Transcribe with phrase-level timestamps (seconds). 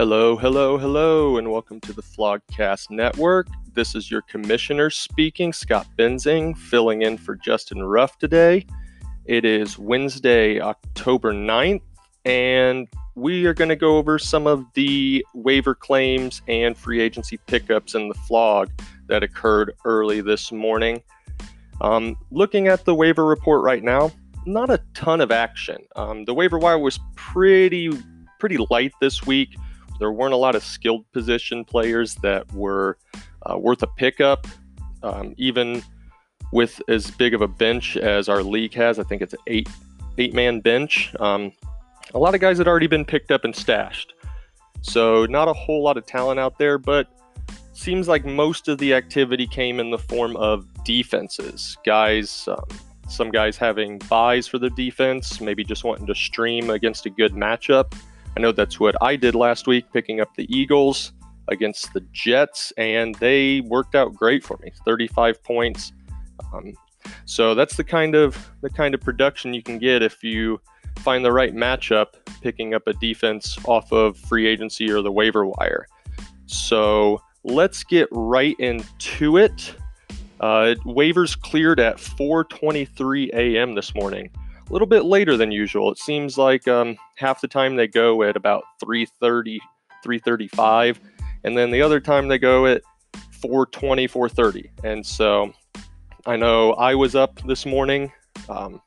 [0.00, 3.48] Hello, hello, hello, and welcome to the Flogcast Network.
[3.74, 8.64] This is your commissioner speaking, Scott Benzing, filling in for Justin Ruff today.
[9.26, 11.82] It is Wednesday, October 9th,
[12.24, 17.36] and we are going to go over some of the waiver claims and free agency
[17.46, 18.70] pickups in the flog
[19.06, 21.02] that occurred early this morning.
[21.82, 24.12] Um, looking at the waiver report right now,
[24.46, 25.76] not a ton of action.
[25.94, 27.90] Um, the waiver wire was pretty
[28.38, 29.50] pretty light this week.
[30.00, 32.98] There weren't a lot of skilled position players that were
[33.42, 34.46] uh, worth a pickup,
[35.02, 35.82] um, even
[36.52, 38.98] with as big of a bench as our league has.
[38.98, 39.68] I think it's an eight
[40.18, 41.14] eight man bench.
[41.20, 41.52] Um,
[42.14, 44.14] a lot of guys had already been picked up and stashed,
[44.80, 46.78] so not a whole lot of talent out there.
[46.78, 47.06] But
[47.74, 51.76] seems like most of the activity came in the form of defenses.
[51.84, 52.64] Guys, um,
[53.08, 57.32] some guys having buys for the defense, maybe just wanting to stream against a good
[57.32, 57.94] matchup.
[58.36, 61.12] I know that's what I did last week, picking up the Eagles
[61.48, 64.72] against the Jets, and they worked out great for me.
[64.84, 65.92] 35 points.
[66.52, 66.74] Um,
[67.24, 70.60] so that's the kind of the kind of production you can get if you
[70.98, 75.46] find the right matchup, picking up a defense off of free agency or the waiver
[75.46, 75.86] wire.
[76.46, 79.74] So let's get right into it.
[80.40, 83.74] Uh, waivers cleared at 4:23 a.m.
[83.74, 84.30] this morning
[84.70, 85.90] a little bit later than usual.
[85.90, 89.58] It seems like um, half the time they go at about 3:30,
[90.04, 90.98] 3:35,
[91.44, 92.82] and then the other time they go at
[93.42, 94.70] 4:20, 4:30.
[94.84, 95.52] And so
[96.24, 98.12] I know I was up this morning.
[98.48, 98.80] Um,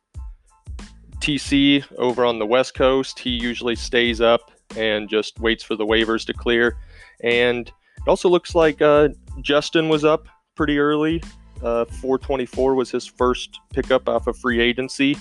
[1.19, 5.85] TC over on the West Coast, he usually stays up and just waits for the
[5.85, 6.77] waivers to clear.
[7.23, 9.09] And it also looks like uh,
[9.41, 11.21] Justin was up pretty early.
[11.61, 15.17] Uh, 424 was his first pickup off of free agency.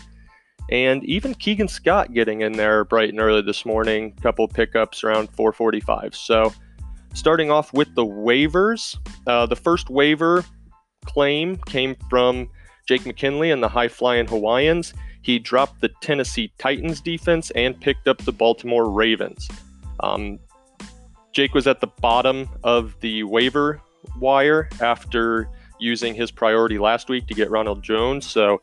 [0.73, 5.29] And even Keegan Scott getting in there bright and early this morning, couple pickups around
[5.33, 6.14] 445.
[6.14, 6.51] So
[7.13, 10.42] starting off with the waivers, uh, the first waiver
[11.05, 12.48] claim came from
[12.89, 14.95] Jake McKinley and the high flying Hawaiians.
[15.20, 19.51] He dropped the Tennessee Titans defense and picked up the Baltimore Ravens.
[20.01, 20.39] Um,
[21.33, 23.79] Jake was at the bottom of the waiver
[24.18, 28.27] wire after using his priority last week to get Ronald Jones.
[28.27, 28.58] So,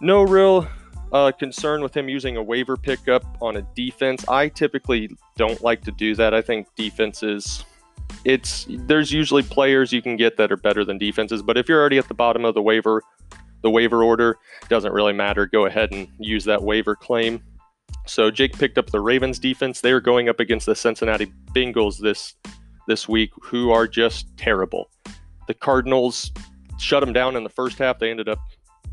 [0.00, 0.68] no real
[1.12, 4.26] uh, concern with him using a waiver pickup on a defense.
[4.28, 6.34] I typically don't like to do that.
[6.34, 7.64] I think defenses,
[8.24, 11.80] it's there's usually players you can get that are better than defenses, but if you're
[11.80, 13.02] already at the bottom of the waiver,
[13.62, 15.46] the waiver order doesn't really matter.
[15.46, 17.42] Go ahead and use that waiver claim.
[18.06, 19.80] So Jake picked up the Ravens defense.
[19.80, 22.34] They are going up against the Cincinnati Bengals this
[22.86, 24.90] this week, who are just terrible.
[25.48, 26.30] The Cardinals
[26.78, 27.98] shut them down in the first half.
[27.98, 28.38] They ended up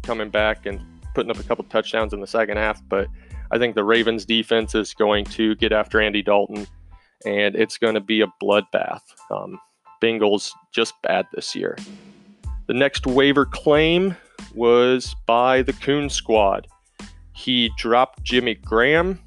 [0.02, 0.82] coming back and
[1.14, 3.08] putting up a couple touchdowns in the second half, but
[3.52, 6.68] I think the Ravens defense is going to get after Andy Dalton,
[7.26, 9.02] and it's going to be a bloodbath.
[9.30, 9.60] Um,
[10.02, 11.78] Bengals just bad this year.
[12.68, 14.16] The next waiver claim
[14.54, 16.68] was by the Coon Squad.
[17.34, 19.20] He dropped Jimmy Graham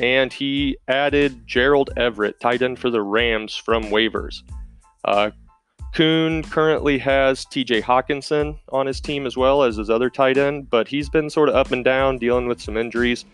[0.00, 4.42] and he added Gerald Everett, tight end for the Rams from waivers.
[5.04, 5.30] Uh,
[5.94, 10.68] Kuhn currently has TJ Hockenson on his team as well as his other tight end,
[10.68, 13.24] but he's been sort of up and down, dealing with some injuries.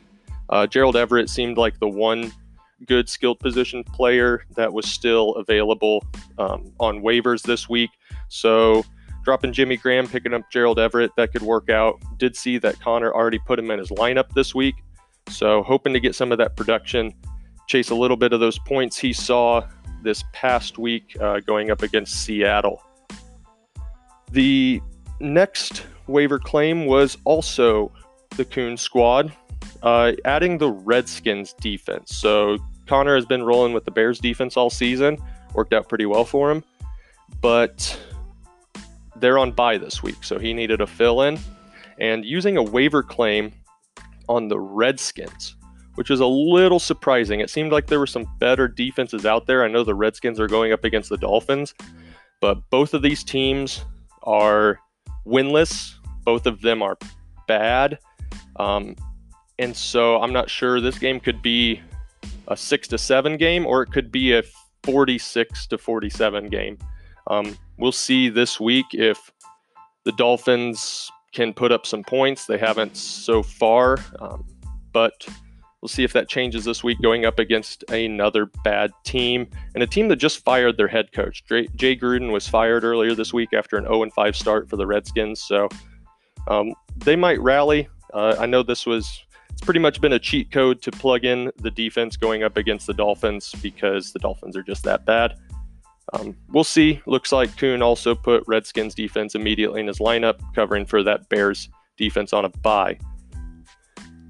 [0.50, 2.30] Uh, Gerald Everett seemed like the one
[2.86, 6.04] good skilled position player that was still available
[6.36, 7.90] um, on waivers this week.
[8.28, 8.84] So
[9.24, 12.02] dropping Jimmy Graham, picking up Gerald Everett, that could work out.
[12.18, 14.74] Did see that Connor already put him in his lineup this week.
[15.30, 17.14] So hoping to get some of that production,
[17.68, 19.66] chase a little bit of those points he saw
[20.02, 22.82] this past week uh, going up against Seattle.
[24.32, 24.80] The
[25.20, 27.92] next waiver claim was also
[28.36, 29.32] the Coon squad,
[29.82, 32.16] uh, adding the Redskins defense.
[32.16, 35.18] So Connor has been rolling with the Bears defense all season,
[35.54, 36.64] worked out pretty well for him,
[37.40, 37.98] but
[39.16, 41.38] they're on bye this week, so he needed a fill in.
[41.98, 43.52] And using a waiver claim
[44.28, 45.56] on the Redskins,
[45.94, 47.40] which is a little surprising.
[47.40, 49.64] It seemed like there were some better defenses out there.
[49.64, 51.74] I know the Redskins are going up against the Dolphins,
[52.40, 53.84] but both of these teams
[54.22, 54.78] are
[55.26, 55.94] winless.
[56.24, 56.98] Both of them are
[57.46, 57.98] bad.
[58.56, 58.96] Um,
[59.58, 61.80] and so I'm not sure this game could be
[62.48, 64.42] a six to seven game or it could be a
[64.84, 66.78] 46 to 47 game.
[67.26, 69.30] Um, we'll see this week if
[70.04, 72.46] the Dolphins can put up some points.
[72.46, 74.44] They haven't so far, um,
[74.92, 75.26] but
[75.80, 79.86] We'll see if that changes this week going up against another bad team and a
[79.86, 81.42] team that just fired their head coach.
[81.48, 85.40] Jay Gruden was fired earlier this week after an 0 5 start for the Redskins.
[85.40, 85.68] So
[86.48, 87.88] um, they might rally.
[88.12, 91.50] Uh, I know this was it's pretty much been a cheat code to plug in
[91.56, 95.34] the defense going up against the Dolphins because the Dolphins are just that bad.
[96.12, 97.00] Um, we'll see.
[97.06, 101.68] Looks like Kuhn also put Redskins defense immediately in his lineup, covering for that Bears
[101.96, 102.98] defense on a bye.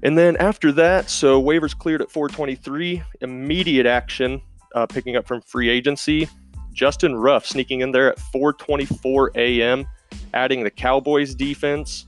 [0.03, 4.41] And then after that, so waivers cleared at 423, immediate action,
[4.73, 6.27] uh, picking up from free agency.
[6.73, 9.85] Justin Ruff sneaking in there at 424 a.m.,
[10.33, 12.05] adding the Cowboys defense,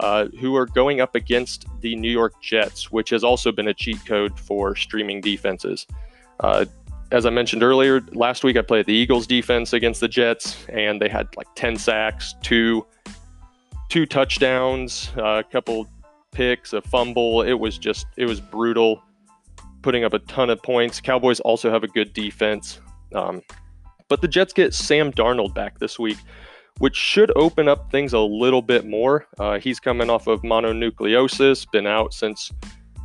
[0.00, 3.74] uh, who are going up against the New York Jets, which has also been a
[3.74, 5.86] cheat code for streaming defenses.
[6.40, 6.64] Uh,
[7.12, 11.00] as I mentioned earlier, last week I played the Eagles defense against the Jets, and
[11.02, 12.86] they had like 10 sacks, two
[13.88, 15.88] two touchdowns, uh, a couple
[16.32, 17.42] picks, a fumble.
[17.42, 19.02] It was just it was brutal,
[19.82, 21.00] putting up a ton of points.
[21.00, 22.80] Cowboys also have a good defense,
[23.14, 23.42] um,
[24.08, 26.18] but the Jets get Sam Darnold back this week,
[26.78, 29.26] which should open up things a little bit more.
[29.38, 32.50] Uh, he's coming off of mononucleosis, been out since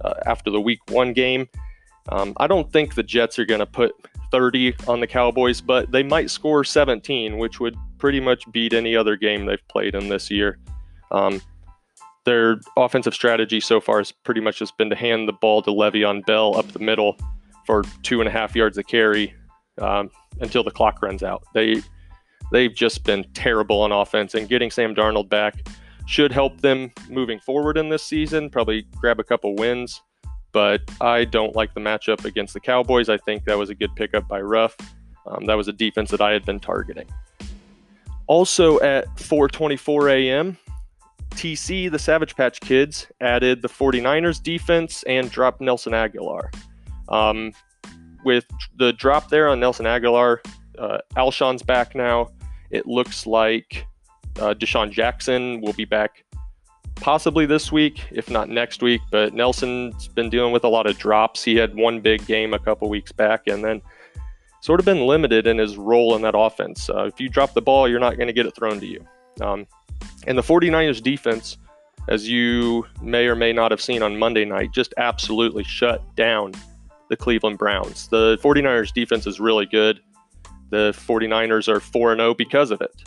[0.03, 1.47] uh, after the Week One game.
[2.09, 3.93] Um, I don't think the Jets are going to put
[4.31, 8.95] 30 on the Cowboys, but they might score 17, which would pretty much beat any
[8.95, 10.59] other game they've played in this year.
[11.11, 11.41] Um,
[12.25, 15.71] their offensive strategy so far has pretty much just been to hand the ball to
[15.71, 17.17] Le'Veon Bell up the middle
[17.65, 19.33] for two and a half yards of carry
[19.81, 20.09] um,
[20.41, 21.43] until the clock runs out.
[21.53, 21.81] They
[22.51, 25.67] they've just been terrible on offense, and getting Sam Darnold back
[26.07, 28.49] should help them moving forward in this season.
[28.49, 30.01] Probably grab a couple wins
[30.55, 33.09] but I don't like the matchup against the Cowboys.
[33.09, 34.77] I think that was a good pickup by Ruff.
[35.27, 37.07] Um, that was a defense that I had been targeting.
[38.27, 40.57] Also at 4:24 a.m.,
[41.35, 46.53] TC, the Savage Patch Kids, added the 49ers defense and dropped Nelson Agholor.
[47.09, 47.51] Um,
[48.23, 48.45] with
[48.77, 50.39] the drop there on Nelson Agholor,
[50.77, 52.31] uh, Alshon's back now.
[52.71, 53.85] It looks like
[54.37, 56.23] uh, DeSean Jackson will be back
[56.95, 59.01] possibly this week, if not next week.
[59.11, 61.43] But Nelson's been dealing with a lot of drops.
[61.43, 63.81] He had one big game a couple weeks back, and then
[64.61, 66.89] sort of been limited in his role in that offense.
[66.89, 69.05] Uh, if you drop the ball, you're not going to get it thrown to you.
[69.41, 69.67] Um,
[70.27, 71.57] and the 49ers defense,
[72.07, 76.53] as you may or may not have seen on Monday night, just absolutely shut down
[77.09, 78.07] the Cleveland Browns.
[78.07, 79.99] The 49ers defense is really good.
[80.69, 83.03] The 49ers are 4 0 because of it.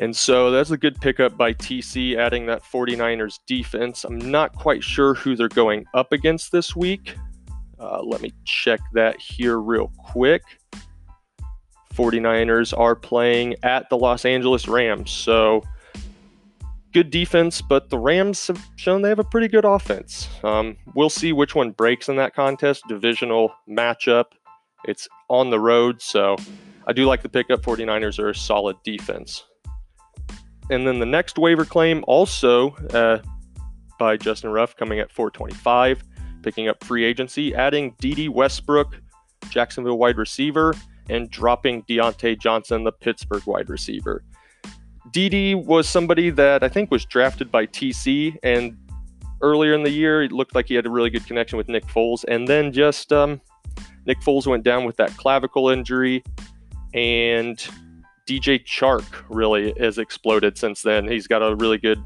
[0.00, 4.04] And so that's a good pickup by TC, adding that 49ers defense.
[4.04, 7.16] I'm not quite sure who they're going up against this week.
[7.80, 10.42] Uh, let me check that here real quick.
[11.94, 15.10] 49ers are playing at the Los Angeles Rams.
[15.10, 15.64] So
[16.92, 20.28] good defense, but the Rams have shown they have a pretty good offense.
[20.42, 22.84] Um, we'll see which one breaks in that contest.
[22.88, 24.26] Divisional matchup.
[24.84, 26.00] It's on the road.
[26.00, 26.36] So
[26.86, 27.62] I do like the pickup.
[27.62, 29.44] 49ers are a solid defense.
[30.70, 33.18] And then the next waiver claim, also uh,
[33.98, 36.02] by Justin Ruff, coming at 425,
[36.42, 39.00] picking up free agency, adding Dede Westbrook,
[39.50, 40.74] Jacksonville wide receiver,
[41.08, 44.22] and dropping Diontae Johnson, the Pittsburgh wide receiver.
[45.12, 48.76] Dede was somebody that I think was drafted by TC, and
[49.40, 51.86] earlier in the year, it looked like he had a really good connection with Nick
[51.86, 53.40] Foles, and then just um,
[54.06, 56.22] Nick Foles went down with that clavicle injury,
[56.94, 57.58] and
[58.26, 61.08] DJ Chark really has exploded since then.
[61.08, 62.02] He's got a really good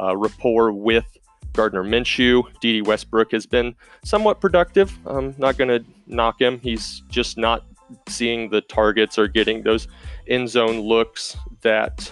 [0.00, 1.06] uh, rapport with
[1.52, 2.44] Gardner Minshew.
[2.60, 4.96] Dede Westbrook has been somewhat productive.
[5.06, 6.58] I'm not going to knock him.
[6.60, 7.64] He's just not
[8.08, 9.86] seeing the targets or getting those
[10.26, 12.10] in zone looks that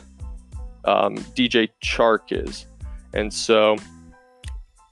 [0.85, 2.67] um, DJ Chark is.
[3.13, 3.77] And so,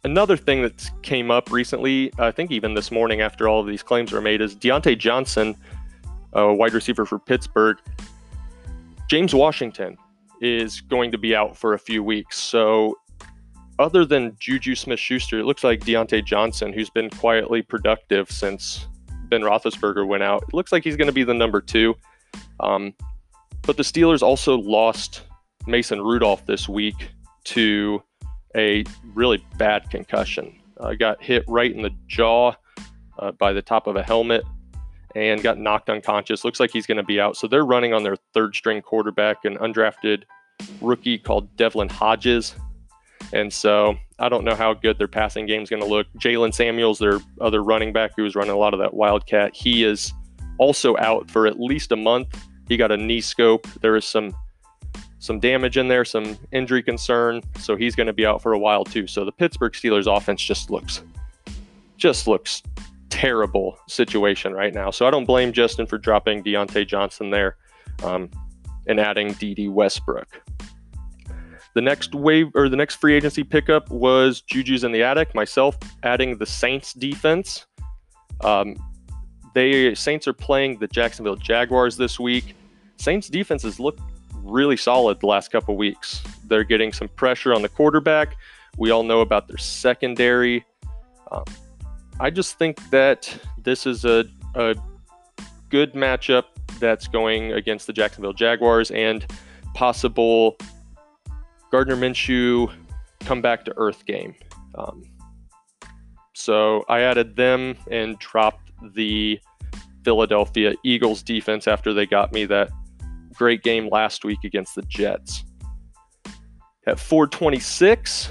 [0.05, 3.83] another thing that came up recently, I think even this morning after all of these
[3.83, 5.57] claims were made, is Diontae Johnson,
[6.33, 7.79] a wide receiver for Pittsburgh,
[9.09, 9.97] James Washington
[10.41, 12.39] is going to be out for a few weeks.
[12.39, 12.99] So,
[13.79, 18.89] other than Juju Smith Schuster, it looks like Diontae Johnson, who's been quietly productive since
[19.29, 21.95] Ben Roethlisberger went out, it looks like he's going to be the number two.
[22.61, 22.95] Um,
[23.63, 25.23] but the Steelers also lost
[25.69, 27.11] Mason Rudolph this week
[27.45, 28.03] to
[28.57, 28.85] a
[29.15, 30.59] really bad concussion.
[30.79, 32.53] Uh, got hit right in the jaw
[33.19, 34.45] uh, by the top of a helmet
[35.15, 36.45] and got knocked unconscious.
[36.45, 37.37] Looks like he's going to be out.
[37.37, 40.25] So they're running on their third string quarterback, an undrafted
[40.81, 42.55] rookie called Devlin Hodges.
[43.33, 46.07] And so I don't know how good their passing game is going to look.
[46.19, 49.85] Jaylen Samuels, their other running back who was running a lot of that Wildcat, he
[49.85, 50.13] is
[50.59, 52.43] also out for at least a month.
[52.69, 53.67] He got a knee scope.
[53.81, 54.35] There is some
[55.19, 58.59] some damage in there, some injury concern, so he's going to be out for a
[58.59, 59.07] while too.
[59.07, 61.03] So the Pittsburgh Steelers offense just looks
[61.97, 62.63] just looks
[63.11, 64.91] terrible situation right now.
[64.91, 67.57] So I don't blame Justin for dropping Diontae Johnson there
[68.05, 68.31] um,
[68.87, 70.41] and adding Dede Westbrook.
[71.75, 75.35] The next wave or the next free agency pickup was Juju's in the attic.
[75.35, 77.67] Myself adding the Saints defense.
[78.43, 78.77] Um,
[79.55, 82.55] they Saints are playing the Jacksonville Jaguars this week.
[82.97, 83.99] Saints defenses look
[84.43, 86.23] really solid the last couple weeks.
[86.45, 88.37] They're getting some pressure on the quarterback.
[88.77, 90.65] We all know about their secondary.
[91.31, 91.45] Um,
[92.21, 94.75] I just think that this is a, a
[95.69, 96.45] good matchup
[96.79, 99.27] that's going against the Jacksonville Jaguars and
[99.75, 100.57] possible
[101.71, 102.73] Gardner Minshew
[103.21, 104.35] come back to earth game.
[104.75, 105.05] Um,
[106.35, 109.41] so I added them and dropped the
[110.05, 112.71] Philadelphia Eagles defense after they got me that
[113.39, 115.45] great game last week against the Jets.
[116.87, 118.31] At 426,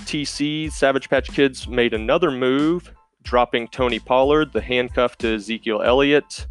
[0.00, 2.92] TC Savage Patch Kids made another move,
[3.22, 6.46] dropping Tony Pollard, the handcuff to Ezekiel Elliott,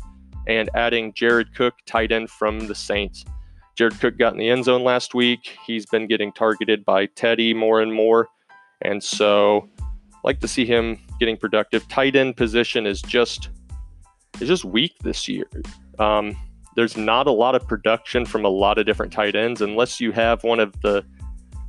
[0.47, 3.25] and adding Jared Cook, tight end from the Saints.
[3.75, 5.57] Jared Cook got in the end zone last week.
[5.65, 8.27] He's been getting targeted by Teddy more and more.
[8.81, 9.69] And so
[10.23, 11.87] like to see him getting productive.
[11.87, 13.49] Tight end position is just
[14.39, 15.45] is just weak this year.
[15.97, 16.35] Um,
[16.79, 20.13] there's not a lot of production from a lot of different tight ends unless you
[20.13, 21.03] have one of the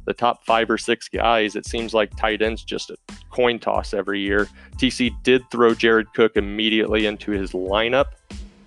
[0.05, 1.57] the top five or six guys.
[1.57, 2.97] It seems like tight ends just a
[3.29, 4.47] coin toss every year.
[4.77, 8.13] TC did throw Jared Cook immediately into his lineup,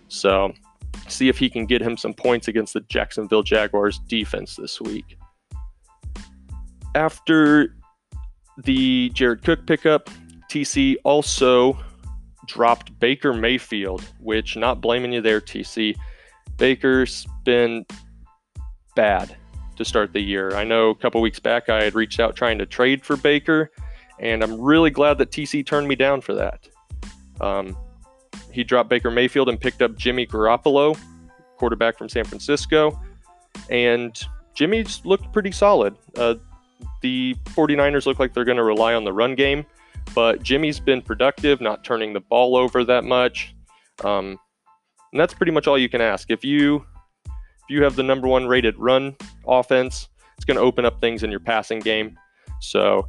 [0.10, 0.52] so
[1.08, 5.18] see if he can get him some points against the Jacksonville Jaguars defense this week.
[6.94, 7.74] After
[8.66, 10.10] the Jared Cook pickup,
[10.52, 11.80] TC also
[12.48, 15.96] dropped Baker Mayfield, which not blaming you there, TC.
[16.57, 17.86] Baker's been
[18.95, 19.36] bad
[19.75, 20.55] to start the year.
[20.55, 23.72] I know a couple weeks back I had reached out trying to trade for Baker,
[24.19, 26.67] and I'm really glad that TC turned me down for that.
[27.41, 27.75] Um,
[28.51, 30.98] he dropped Baker Mayfield and picked up Jimmy Garoppolo,
[31.57, 33.00] quarterback from San Francisco,
[33.69, 34.19] and
[34.53, 35.95] Jimmy's looked pretty solid.
[36.15, 36.36] Uh,
[37.01, 39.65] the 49ers look like they're going to rely on the run game,
[40.13, 43.55] but Jimmy's been productive, not turning the ball over that much.
[44.03, 44.38] Um,
[45.13, 46.32] and that's pretty much all you can ask.
[46.32, 46.86] If you
[47.27, 49.15] if you have the number one rated run
[49.48, 52.17] offense, it's going to open up things in your passing game.
[52.60, 53.08] So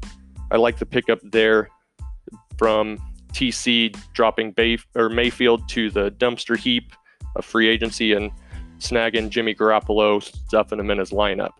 [0.52, 1.68] I like the pickup there
[2.58, 2.98] from
[3.32, 6.92] TC dropping Bay or Mayfield to the dumpster heap
[7.34, 8.30] of free agency and
[8.78, 11.52] snagging Jimmy Garoppolo, stuffing him in his lineup.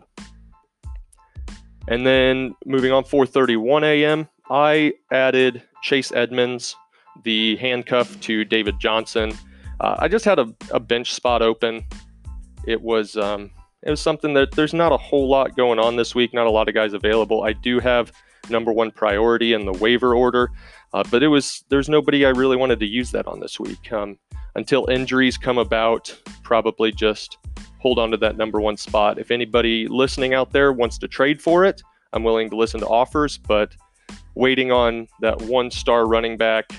[1.87, 6.75] And then moving on 4:31 a.m., I added Chase Edmonds,
[7.23, 9.33] the handcuff to David Johnson.
[9.79, 11.85] Uh, I just had a, a, bench spot open.
[12.65, 13.51] It was um,
[13.83, 16.33] it was something that there's not a whole lot going on this week.
[16.33, 17.43] Not a lot of guys available.
[17.43, 18.11] I do have
[18.49, 20.49] number one priority in the waiver order,
[20.93, 23.91] uh, but it was there's nobody I really wanted to use that on this week
[23.91, 24.17] um,
[24.55, 26.15] until injuries come about.
[26.43, 27.37] Probably just
[27.79, 29.19] hold on to that number one spot.
[29.19, 31.81] If anybody listening out there wants to trade for it,
[32.13, 33.75] I'm willing to listen to offers, but
[34.35, 36.71] waiting on that one star running back,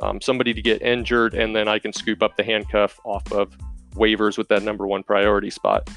[0.00, 3.56] um, somebody to get injured, and then I can scoop up the handcuff off of
[3.94, 5.90] waivers with that number one priority spot.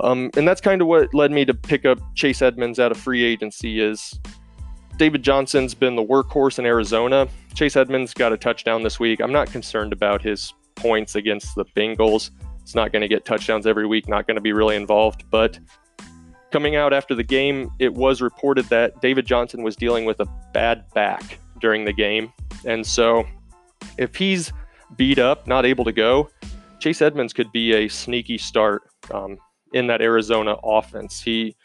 [0.00, 2.98] Um, and that's kind of what led me to pick up Chase Edmonds out of
[2.98, 4.18] free agency is
[4.98, 7.28] David Johnson's been the workhorse in Arizona.
[7.54, 9.20] Chase Edmonds got a touchdown this week.
[9.20, 12.30] I'm not concerned about his points against the Bengals.
[12.60, 15.24] It's not going to get touchdowns every week, not going to be really involved.
[15.30, 15.58] But
[16.50, 20.26] coming out after the game, it was reported that David Johnson was dealing with a
[20.52, 22.32] bad back during the game.
[22.64, 23.24] And so
[23.98, 24.52] if he's
[24.96, 26.30] beat up, not able to go,
[26.80, 28.82] Chase Edmonds could be a sneaky start
[29.12, 29.38] um,
[29.72, 31.20] in that Arizona offense.
[31.20, 31.56] He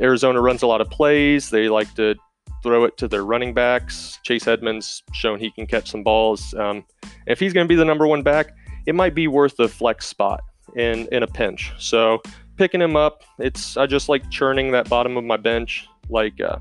[0.00, 1.50] Arizona runs a lot of plays.
[1.50, 2.14] They like to
[2.62, 4.18] throw it to their running backs.
[4.22, 6.54] Chase Edmonds shown he can catch some balls.
[6.54, 6.84] Um,
[7.26, 8.54] if he's going to be the number one back,
[8.86, 10.42] it might be worth a flex spot
[10.76, 11.72] in in a pinch.
[11.78, 12.22] So
[12.56, 16.58] picking him up, it's I just like churning that bottom of my bench, like uh,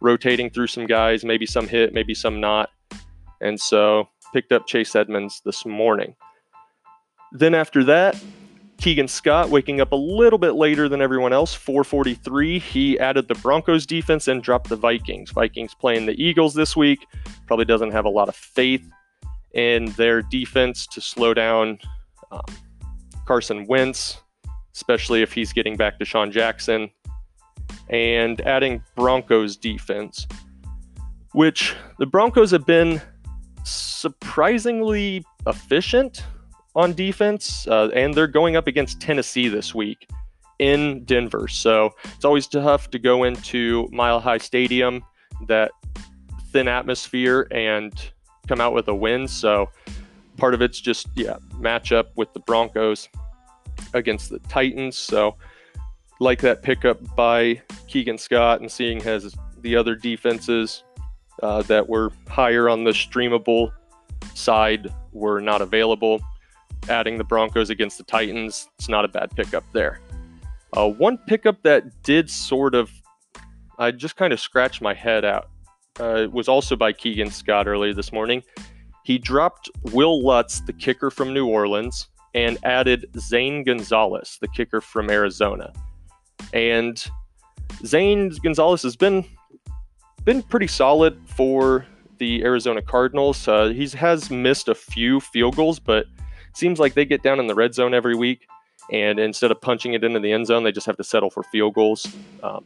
[0.00, 2.70] rotating through some guys, maybe some hit, maybe some not,
[3.40, 6.14] and so picked up Chase Edmonds this morning.
[7.32, 8.20] Then after that,
[8.78, 12.58] Keegan Scott waking up a little bit later than everyone else, 443.
[12.58, 15.30] He added the Broncos defense and dropped the Vikings.
[15.30, 17.06] Vikings playing the Eagles this week.
[17.46, 18.86] Probably doesn't have a lot of faith
[19.54, 21.78] in their defense to slow down
[22.30, 22.42] um,
[23.24, 24.18] Carson Wentz,
[24.74, 26.90] especially if he's getting back DeSean Jackson,
[27.88, 30.26] and adding Broncos defense,
[31.32, 33.00] which the Broncos have been
[33.64, 36.24] surprisingly efficient
[36.74, 40.08] on defense, uh, and they're going up against Tennessee this week
[40.58, 41.48] in Denver.
[41.48, 45.02] So it's always tough to go into Mile High Stadium,
[45.46, 45.72] that
[46.52, 47.92] thin atmosphere, and
[48.46, 49.26] come out with a win.
[49.28, 49.70] So
[50.36, 53.08] part of it's just yeah match up with the Broncos
[53.94, 54.96] against the Titans.
[54.96, 55.36] So
[56.20, 60.84] like that pickup by Keegan Scott and seeing as the other defenses
[61.42, 63.72] uh, that were higher on the streamable
[64.34, 66.20] side were not available.
[66.88, 70.00] Adding the Broncos against the Titans, it's not a bad pickup there.
[70.72, 72.90] Uh, one pickup that did sort of,
[73.78, 75.48] I just kind of scratched my head out,
[75.98, 78.42] uh, was also by Keegan Scott earlier this morning.
[79.04, 84.80] He dropped Will Lutz, the kicker from New Orleans, and added Zane Gonzalez, the kicker
[84.80, 85.72] from Arizona.
[86.52, 87.04] And
[87.84, 89.24] Zane Gonzalez has been
[90.24, 91.86] been pretty solid for
[92.18, 93.46] the Arizona Cardinals.
[93.46, 96.06] Uh, he has missed a few field goals, but
[96.54, 98.46] seems like they get down in the red zone every week,
[98.90, 101.42] and instead of punching it into the end zone, they just have to settle for
[101.44, 102.06] field goals.
[102.42, 102.64] Um,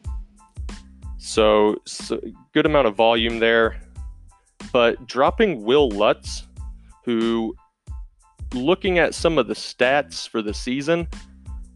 [1.19, 2.21] so, so,
[2.55, 3.81] good amount of volume there,
[4.73, 6.47] but dropping Will Lutz,
[7.05, 7.55] who,
[8.55, 11.07] looking at some of the stats for the season,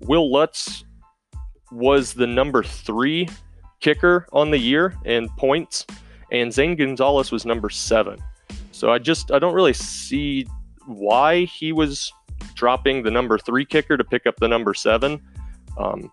[0.01, 0.85] Will Lutz
[1.75, 3.29] was the number three
[3.81, 5.87] kicker on the year in points,
[6.33, 8.19] and Zane Gonzalez was number seven.
[8.73, 10.47] So I just I don't really see
[10.87, 12.13] why he was
[12.55, 15.21] dropping the number three kicker to pick up the number seven.
[15.79, 16.11] Um,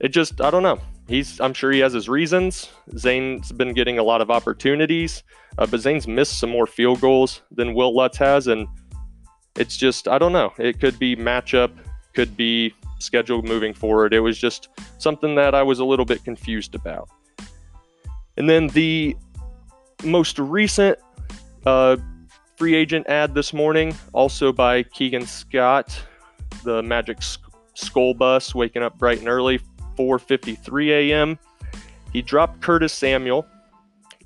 [0.00, 0.78] it just I don't know.
[1.08, 2.70] He's I'm sure he has his reasons.
[2.96, 5.22] Zane's been getting a lot of opportunities,
[5.58, 8.66] uh, but Zane's missed some more field goals than Will Lutz has, and
[9.56, 10.52] it's just I don't know.
[10.58, 11.72] It could be matchup,
[12.14, 14.12] could be schedule moving forward.
[14.14, 14.68] It was just
[14.98, 17.08] something that I was a little bit confused about.
[18.36, 19.16] And then the
[20.02, 20.98] most recent
[21.66, 21.96] uh,
[22.56, 26.02] free agent ad this morning, also by Keegan Scott,
[26.62, 27.18] the Magic
[27.74, 29.60] Skull Bus, waking up bright and early,
[29.96, 31.38] 4:53 a.m.
[32.12, 33.46] He dropped Curtis Samuel,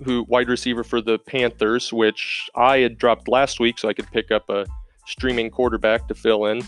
[0.05, 4.11] who wide receiver for the Panthers, which I had dropped last week, so I could
[4.13, 4.67] pick up a
[5.07, 6.63] streaming quarterback to fill in.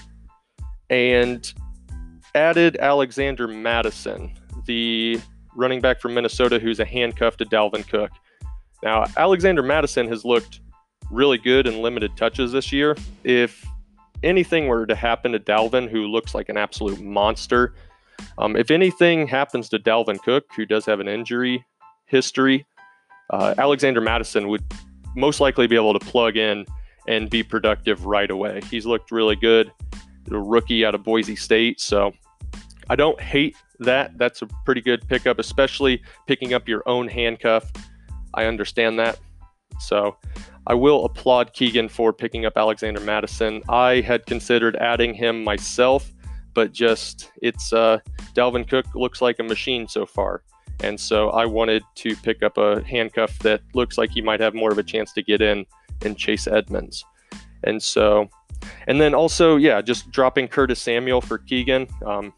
[0.89, 1.53] And
[2.35, 4.33] added Alexander Mattison,
[4.67, 5.21] the
[5.57, 8.11] running back from Minnesota who's a handcuff to Dalvin Cook.
[8.83, 10.61] Now, Alexander Mattison has looked
[11.11, 12.97] really good in limited touches this year.
[13.25, 13.67] If
[14.23, 17.75] anything were to happen to Dalvin, who looks like an absolute monster,
[18.39, 21.65] um, if anything happens to Dalvin Cook, who does have an injury
[22.07, 22.67] history,
[23.31, 24.65] uh, Alexander Mattison would
[25.17, 26.65] most likely be able to plug in
[27.09, 28.61] and be productive right away.
[28.71, 29.73] He's looked really good
[30.31, 31.81] a rookie out of Boise State.
[31.81, 32.13] So
[32.91, 34.19] I don't hate that.
[34.19, 37.71] That's a pretty good pickup, especially picking up your own handcuff.
[38.35, 39.21] I understand that.
[39.79, 40.17] So
[40.67, 43.63] I will applaud Keegan for picking up Alexander Mattison.
[43.69, 46.13] I had considered adding him myself,
[46.53, 48.01] but just it's uh,
[48.35, 50.43] Dalvin Cook looks like a machine so far.
[50.81, 54.53] And so I wanted to pick up a handcuff that looks like he might have
[54.53, 55.65] more of a chance to get in
[56.03, 57.05] and Chase Edmonds.
[57.63, 58.29] And so
[58.89, 61.87] and then also, yeah, just dropping Curtis Samuel for Keegan.
[62.05, 62.33] Um,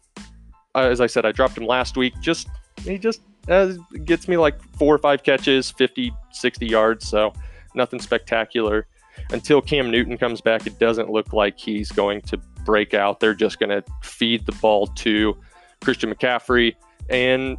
[0.75, 2.13] as I said, I dropped him last week.
[2.21, 2.47] Just
[2.83, 3.73] he just uh,
[4.05, 7.07] gets me like four or five catches, 50, 60 yards.
[7.07, 7.33] So
[7.75, 8.87] nothing spectacular.
[9.31, 13.19] Until Cam Newton comes back, it doesn't look like he's going to break out.
[13.19, 15.37] They're just going to feed the ball to
[15.81, 16.75] Christian McCaffrey
[17.09, 17.57] and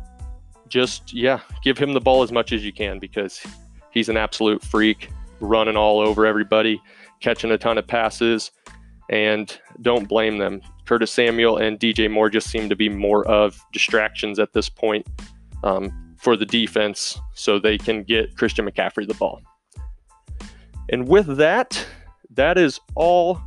[0.69, 3.45] just, yeah, give him the ball as much as you can because
[3.93, 6.81] he's an absolute freak, running all over everybody
[7.25, 8.51] catching a ton of passes,
[9.09, 10.61] and don't blame them.
[10.87, 15.07] Curtis Samuel and DJ Moore just seem to be more of distractions at this point
[15.63, 19.41] um, for the defense so they can get Christian McCaffrey the ball.
[20.91, 21.87] And with that,
[22.31, 23.41] that is all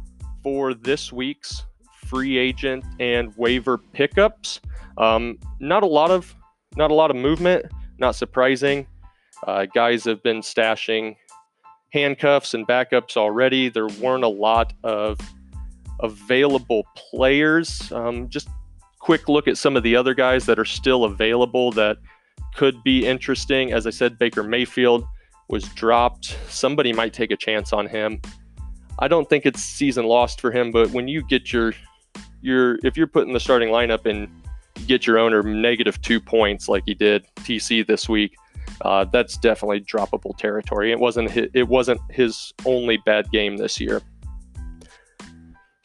[0.43, 1.65] for this week's
[2.05, 4.61] free agent and waiver pickups.
[4.97, 6.33] Um, not a lot of
[6.75, 7.65] not a lot of movement.
[7.97, 8.87] Not surprising.
[9.45, 11.15] Uh, guys have been stashing
[11.91, 13.69] handcuffs and backups already.
[13.69, 15.19] There weren't a lot of
[16.01, 17.91] available players.
[17.91, 18.49] Um, just
[18.99, 21.97] quick look at some of the other guys that are still available that
[22.55, 23.71] could be interesting.
[23.71, 25.05] As I said, Baker Mayfield
[25.49, 26.37] was dropped.
[26.49, 28.21] Somebody might take a chance on him.
[28.99, 31.73] I don't think it's season lost for him, but when you get your
[32.41, 34.27] your if you're putting the starting lineup and
[34.87, 38.35] get your owner negative two points like he did TC this week,
[38.81, 40.91] uh, that's definitely droppable territory.
[40.91, 44.01] It wasn't his, it wasn't his only bad game this year.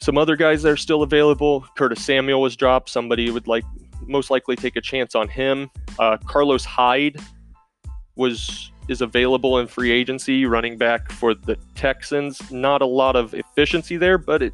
[0.03, 1.61] Some other guys that are still available.
[1.77, 2.89] Curtis Samuel was dropped.
[2.89, 3.63] Somebody would like
[4.05, 5.71] most likely take a chance on him.
[5.97, 7.21] Uh, Carlos Hyde
[8.17, 12.51] was is available in free agency, running back for the Texans.
[12.51, 14.53] Not a lot of efficiency there, but it,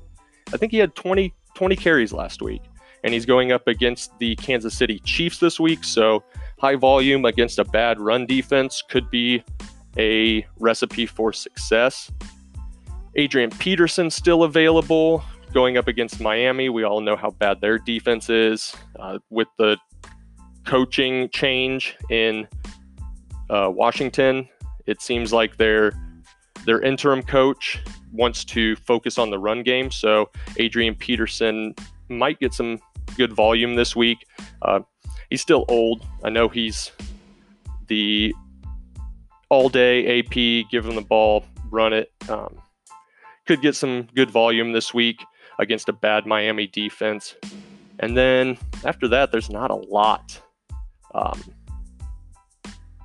[0.53, 2.61] I think he had 20, 20 carries last week,
[3.03, 5.83] and he's going up against the Kansas City Chiefs this week.
[5.83, 6.23] So
[6.59, 9.43] high volume against a bad run defense could be
[9.97, 12.11] a recipe for success.
[13.15, 15.23] Adrian Peterson still available.
[15.53, 16.69] Going up against Miami.
[16.69, 18.75] We all know how bad their defense is.
[18.99, 19.77] Uh, with the
[20.65, 22.47] coaching change in
[23.49, 24.47] uh, Washington,
[24.85, 25.93] it seems like their
[26.65, 27.79] their interim coach
[28.11, 29.89] wants to focus on the run game.
[29.91, 31.73] So Adrian Peterson
[32.09, 32.79] might get some
[33.15, 34.25] good volume this week.
[34.61, 34.81] Uh,
[35.29, 36.05] he's still old.
[36.23, 36.91] I know he's
[37.87, 38.33] the
[39.49, 42.11] all day AP, give him the ball, run it.
[42.27, 42.61] Um,
[43.47, 45.23] could get some good volume this week
[45.59, 47.35] against a bad Miami defense.
[47.99, 50.41] And then after that, there's not a lot.
[51.13, 51.41] Um,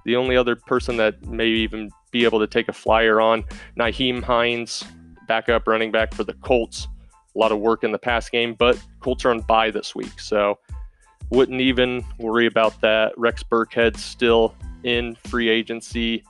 [0.05, 3.45] the only other person that may even be able to take a flyer on,
[3.79, 4.85] Nyheim Hines,
[5.27, 6.87] backup running back for the Colts.
[7.35, 10.21] A lot of work in the pass game, but Colts are on bye this week,
[10.21, 10.59] so
[11.31, 13.13] wouldn't even worry about that.
[13.17, 16.23] Rex Burkhead still in free agency,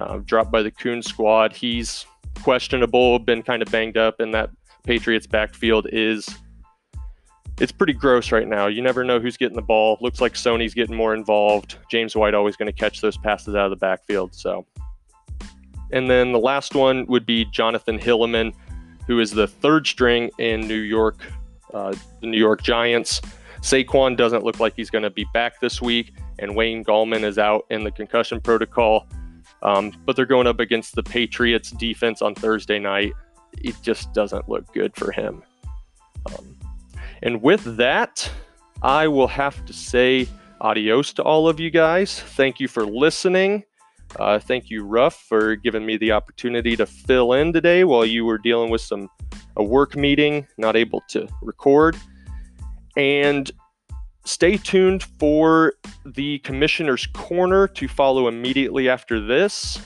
[0.00, 1.52] uh, dropped by the Coon squad.
[1.52, 2.06] He's
[2.42, 4.50] questionable, been kind of banged up, and that
[4.84, 6.28] Patriots backfield is
[7.60, 8.66] it's pretty gross right now.
[8.66, 9.96] You never know who's getting the ball.
[10.00, 11.76] Looks like Sony's getting more involved.
[11.90, 14.34] James White always going to catch those passes out of the backfield.
[14.34, 14.66] So,
[15.92, 18.52] and then the last one would be Jonathan Hilliman,
[19.06, 21.20] who is the third string in New York,
[21.72, 23.20] uh, the New York Giants.
[23.60, 27.38] Saquon doesn't look like he's going to be back this week, and Wayne Gallman is
[27.38, 29.06] out in the concussion protocol.
[29.62, 33.12] Um, but they're going up against the Patriots defense on Thursday night.
[33.62, 35.42] It just doesn't look good for him.
[36.26, 36.56] Um,
[37.22, 38.30] and with that,
[38.82, 40.28] I will have to say
[40.60, 42.20] adios to all of you guys.
[42.20, 43.64] Thank you for listening.
[44.18, 48.24] Uh, thank you, Ruff, for giving me the opportunity to fill in today while you
[48.24, 49.08] were dealing with some
[49.56, 51.96] a work meeting, not able to record.
[52.96, 53.50] And
[54.24, 59.78] stay tuned for the Commissioner's Corner to follow immediately after this.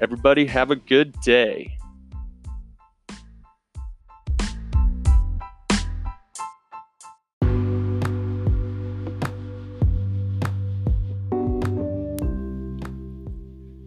[0.00, 1.75] Everybody, have a good day.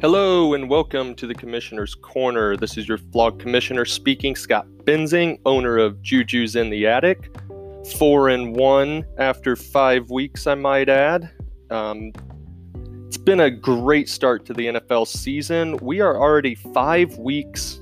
[0.01, 2.55] Hello and welcome to the Commissioner's Corner.
[2.55, 7.29] This is your flawed commissioner speaking, Scott Benzing, owner of Juju's in the Attic.
[7.97, 11.29] Four and one after five weeks, I might add.
[11.69, 12.13] Um,
[13.07, 15.75] it's been a great start to the NFL season.
[15.81, 17.81] We are already five weeks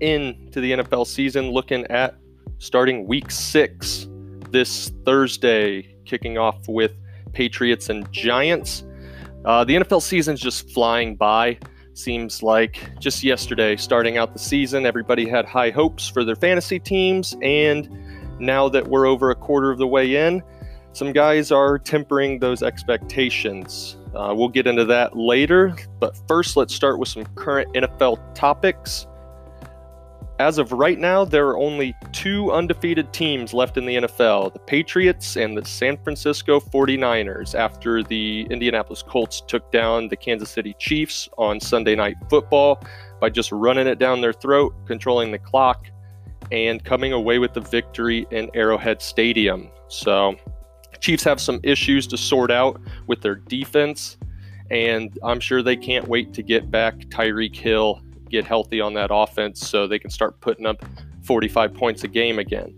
[0.00, 2.16] into the NFL season, looking at
[2.58, 4.08] starting week six
[4.50, 6.90] this Thursday, kicking off with
[7.32, 8.82] Patriots and Giants.
[9.46, 11.56] Uh, the NFL season's just flying by.
[11.94, 16.80] Seems like just yesterday, starting out the season, everybody had high hopes for their fantasy
[16.80, 17.36] teams.
[17.42, 17.88] And
[18.40, 20.42] now that we're over a quarter of the way in,
[20.92, 23.96] some guys are tempering those expectations.
[24.14, 25.76] Uh, we'll get into that later.
[26.00, 29.06] But first, let's start with some current NFL topics.
[30.38, 34.58] As of right now, there are only two undefeated teams left in the NFL the
[34.58, 40.74] Patriots and the San Francisco 49ers after the Indianapolis Colts took down the Kansas City
[40.78, 42.84] Chiefs on Sunday Night Football
[43.18, 45.86] by just running it down their throat, controlling the clock,
[46.52, 49.70] and coming away with the victory in Arrowhead Stadium.
[49.88, 50.36] So,
[51.00, 54.18] Chiefs have some issues to sort out with their defense,
[54.70, 59.10] and I'm sure they can't wait to get back Tyreek Hill get healthy on that
[59.12, 60.84] offense so they can start putting up
[61.22, 62.74] 45 points a game again.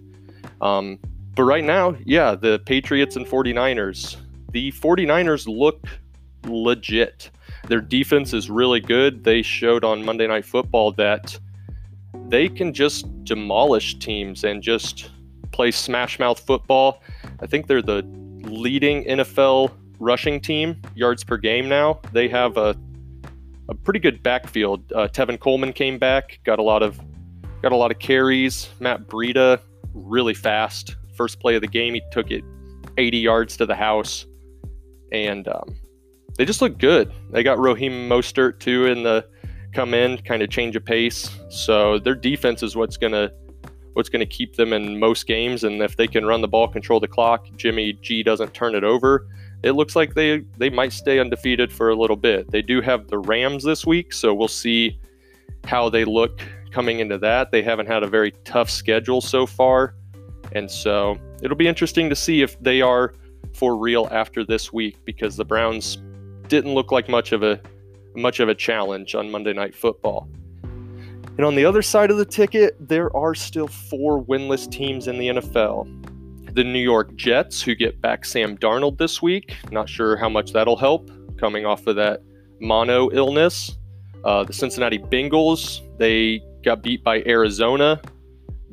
[0.60, 0.98] Um,
[1.34, 4.16] but right now, yeah, the Patriots and 49ers,
[4.52, 5.86] the 49ers look
[6.44, 7.30] legit.
[7.68, 9.24] Their defense is really good.
[9.24, 11.38] They showed on Monday Night Football that
[12.28, 15.10] they can just demolish teams and just
[15.52, 17.02] play smash mouth football.
[17.40, 18.02] I think they're the
[18.42, 22.00] leading NFL rushing team, yards per game now.
[22.12, 22.76] They have a
[23.68, 24.92] a pretty good backfield.
[24.92, 27.00] Uh, Tevin Coleman came back, got a lot of
[27.62, 28.68] got a lot of carries.
[28.80, 29.60] Matt Breida,
[29.92, 30.96] really fast.
[31.14, 32.44] First play of the game, he took it
[32.96, 34.26] 80 yards to the house,
[35.12, 35.76] and um,
[36.36, 37.12] they just look good.
[37.30, 39.26] They got Raheem Mostert too in the
[39.74, 41.30] come in, kind of change of pace.
[41.50, 43.30] So their defense is what's gonna
[43.94, 45.64] what's gonna keep them in most games.
[45.64, 48.84] And if they can run the ball, control the clock, Jimmy G doesn't turn it
[48.84, 49.26] over
[49.62, 52.50] it looks like they they might stay undefeated for a little bit.
[52.50, 54.98] They do have the Rams this week, so we'll see
[55.64, 56.40] how they look
[56.70, 57.50] coming into that.
[57.50, 59.94] They haven't had a very tough schedule so far,
[60.52, 63.14] and so it'll be interesting to see if they are
[63.52, 65.98] for real after this week because the Browns
[66.48, 67.60] didn't look like much of a
[68.14, 70.28] much of a challenge on Monday Night Football.
[71.36, 75.18] And on the other side of the ticket, there are still four winless teams in
[75.18, 76.07] the NFL
[76.58, 79.54] the New York Jets, who get back Sam Darnold this week.
[79.70, 82.20] Not sure how much that'll help coming off of that
[82.58, 83.78] mono illness.
[84.24, 88.00] Uh, the Cincinnati Bengals, they got beat by Arizona.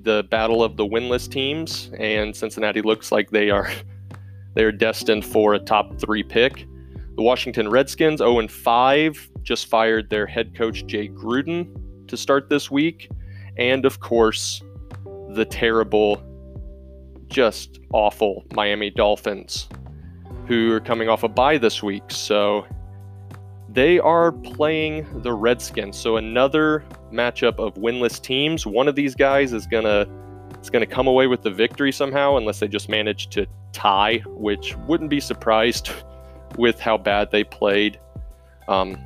[0.01, 3.69] the battle of the winless teams, and Cincinnati looks like they are
[4.55, 6.65] they are destined for a top three pick.
[7.17, 12.71] The Washington Redskins 0 5 just fired their head coach Jay Gruden to start this
[12.71, 13.11] week,
[13.59, 14.63] and of course,
[15.35, 16.23] the terrible,
[17.27, 19.67] just awful Miami Dolphins,
[20.47, 22.03] who are coming off a bye this week.
[22.09, 22.65] So
[23.69, 25.97] they are playing the Redskins.
[25.97, 28.65] So another matchup of winless teams.
[28.65, 30.07] One of these guys is gonna
[30.61, 34.75] is gonna come away with the victory somehow, unless they just manage to tie, which
[34.87, 35.89] wouldn't be surprised
[36.57, 37.99] with how bad they played.
[38.67, 38.97] Um,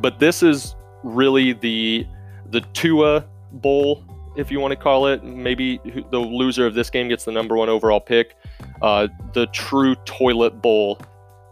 [0.00, 2.06] but this is really the
[2.50, 4.03] the Tua Bowl,
[4.36, 5.22] if you want to call it.
[5.24, 8.36] Maybe the loser of this game gets the number one overall pick.
[8.82, 11.00] Uh, the true toilet bowl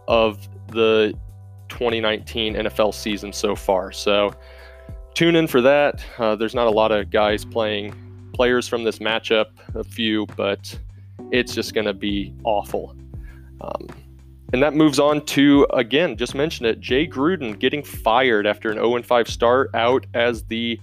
[0.07, 1.13] of the
[1.69, 3.91] 2019 NFL season so far.
[3.91, 4.33] So
[5.13, 6.03] tune in for that.
[6.17, 7.95] Uh, there's not a lot of guys playing
[8.33, 10.77] players from this matchup, a few, but
[11.31, 12.95] it's just going to be awful.
[13.61, 13.87] Um,
[14.51, 18.77] and that moves on to, again, just mention it, Jay Gruden getting fired after an
[18.77, 20.79] 0 5 start out as the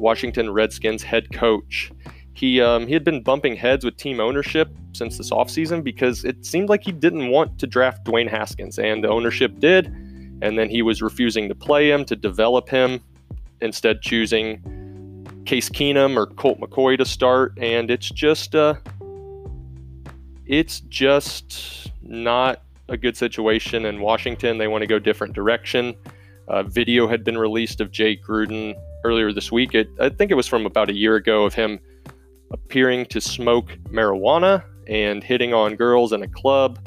[0.00, 1.92] Washington Redskins head coach.
[2.32, 6.44] He, um, he had been bumping heads with team ownership since this offseason because it
[6.44, 9.94] seemed like he didn't want to draft Dwayne Haskins, and the ownership did
[10.42, 13.00] and then he was refusing to play him to develop him,
[13.60, 14.62] instead choosing
[15.44, 18.74] Case Keenum or Colt McCoy to start, and it's just uh,
[20.46, 24.58] it's just not a good situation in Washington.
[24.58, 25.94] They want to go different direction.
[26.48, 29.74] Uh, video had been released of Jay Gruden earlier this week.
[29.74, 31.78] It, I think it was from about a year ago of him
[32.52, 36.78] appearing to smoke marijuana and hitting on girls in a club.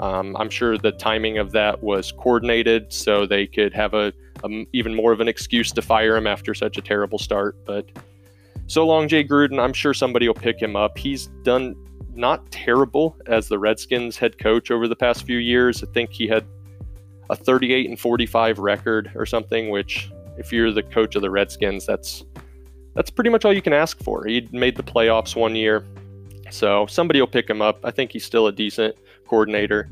[0.00, 4.12] Um, I'm sure the timing of that was coordinated so they could have a,
[4.44, 7.56] a, even more of an excuse to fire him after such a terrible start.
[7.66, 7.90] But
[8.66, 9.62] so long, Jay Gruden.
[9.62, 10.96] I'm sure somebody will pick him up.
[10.96, 11.74] He's done
[12.14, 15.82] not terrible as the Redskins head coach over the past few years.
[15.82, 16.46] I think he had
[17.28, 21.86] a 38 and 45 record or something, which if you're the coach of the Redskins,
[21.86, 22.24] that's
[22.94, 24.24] that's pretty much all you can ask for.
[24.26, 25.84] He made the playoffs one year.
[26.50, 27.78] So somebody will pick him up.
[27.84, 28.96] I think he's still a decent
[29.28, 29.88] coordinator,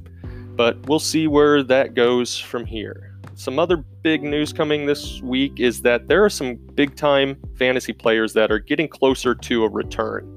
[0.57, 3.15] but we'll see where that goes from here.
[3.35, 7.93] Some other big news coming this week is that there are some big time fantasy
[7.93, 10.35] players that are getting closer to a return.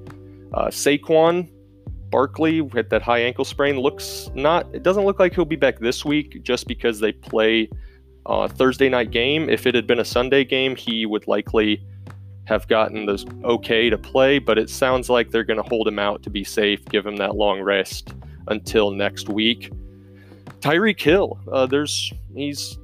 [0.54, 1.50] Uh, Saquon
[2.12, 5.80] Barkley with that high ankle sprain looks not, it doesn't look like he'll be back
[5.80, 7.70] this week just because they play
[8.25, 9.49] uh, Thursday night game.
[9.49, 11.84] If it had been a Sunday game, he would likely
[12.45, 15.99] have gotten the okay to play, but it sounds like they're going to hold him
[15.99, 18.13] out to be safe, give him that long rest
[18.47, 19.71] until next week.
[20.60, 22.77] Tyreek Hill, uh, there's he's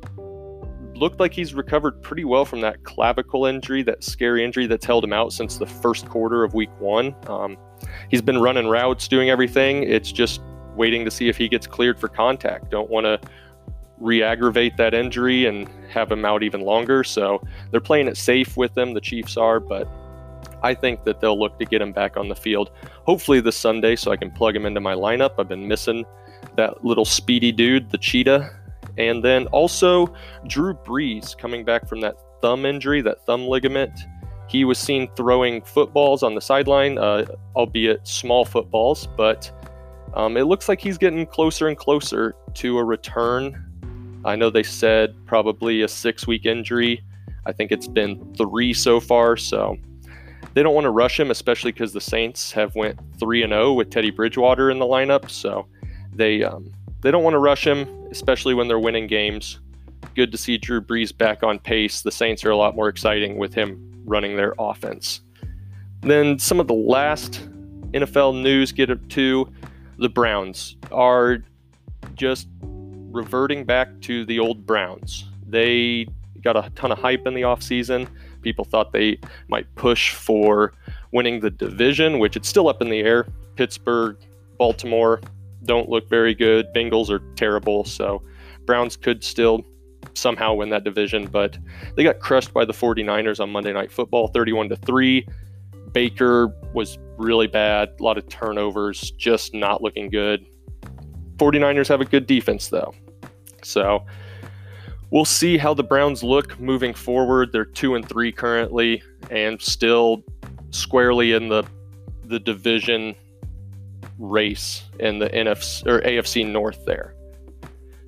[0.96, 5.04] looked like he's recovered pretty well from that clavicle injury, that scary injury that's held
[5.04, 7.16] him out since the first quarter of week one.
[7.28, 7.58] Um,
[8.10, 9.84] he's been running routes, doing everything.
[9.84, 10.42] It's just
[10.76, 12.72] waiting to see if he gets cleared for contact.
[12.72, 13.20] Don't want to
[14.00, 17.04] re aggravate that injury and have him out even longer.
[17.04, 19.88] So they're playing it safe with him, the Chiefs are, but
[20.64, 22.72] I think that they'll look to get him back on the field,
[23.06, 25.36] hopefully this Sunday, so I can plug him into my lineup.
[25.40, 26.06] I've been missing
[26.56, 28.52] that little speedy dude, the cheetah.
[28.98, 30.14] And then also
[30.48, 33.92] Drew Brees coming back from that thumb injury, that thumb ligament.
[34.48, 39.52] He was seen throwing footballs on the sideline, uh, albeit small footballs, but
[40.14, 43.64] um, it looks like he's getting closer and closer to a return.
[44.28, 47.02] I know they said probably a six week injury.
[47.46, 49.78] I think it's been three so far, so
[50.54, 53.68] they don't want to rush him, especially because the Saints have went three and zero
[53.68, 55.30] oh with Teddy Bridgewater in the lineup.
[55.30, 55.66] So
[56.14, 59.62] they um, they don't want to rush him, especially when they're winning games.
[60.14, 62.02] Good to see Drew Brees back on pace.
[62.02, 65.22] The Saints are a lot more exciting with him running their offense.
[66.02, 67.48] Then some of the last
[67.94, 69.50] NFL news get up to
[70.00, 71.38] the Browns are
[72.16, 72.50] just
[73.12, 75.26] reverting back to the old Browns.
[75.46, 76.08] They
[76.42, 78.08] got a ton of hype in the offseason.
[78.42, 80.74] People thought they might push for
[81.12, 83.28] winning the division, which it's still up in the air.
[83.56, 84.18] Pittsburgh,
[84.58, 85.22] Baltimore
[85.66, 86.68] don't look very good.
[86.74, 87.84] Bengals are terrible.
[87.84, 88.22] So
[88.66, 89.66] Browns could still
[90.14, 91.58] somehow win that division, but
[91.96, 95.28] they got crushed by the 49ers on Monday Night Football 31 to 3.
[95.92, 100.46] Baker was really bad, a lot of turnovers, just not looking good.
[101.38, 102.94] 49ers have a good defense though.
[103.64, 104.06] So
[105.12, 107.52] we'll see how the Browns look moving forward.
[107.52, 110.24] They're two and three currently, and still
[110.72, 111.64] squarely in the
[112.26, 113.16] the division
[114.20, 117.16] race in the NFC or AFC North there.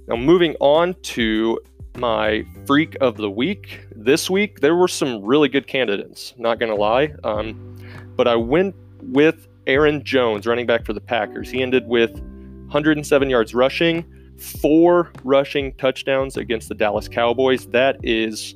[0.08, 1.60] Now moving on to
[1.96, 3.86] my freak of the week.
[3.96, 6.34] This week there were some really good candidates.
[6.38, 7.78] Not gonna lie, um,
[8.16, 11.50] but I went with Aaron Jones, running back for the Packers.
[11.50, 12.22] He ended with
[12.70, 14.06] 107 yards rushing,
[14.38, 17.66] four rushing touchdowns against the Dallas Cowboys.
[17.66, 18.54] That is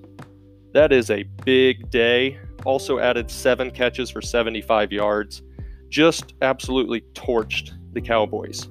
[0.74, 2.40] that is a big day.
[2.64, 5.42] Also added seven catches for 75 yards.
[5.90, 8.70] Just absolutely torched the Cowboys.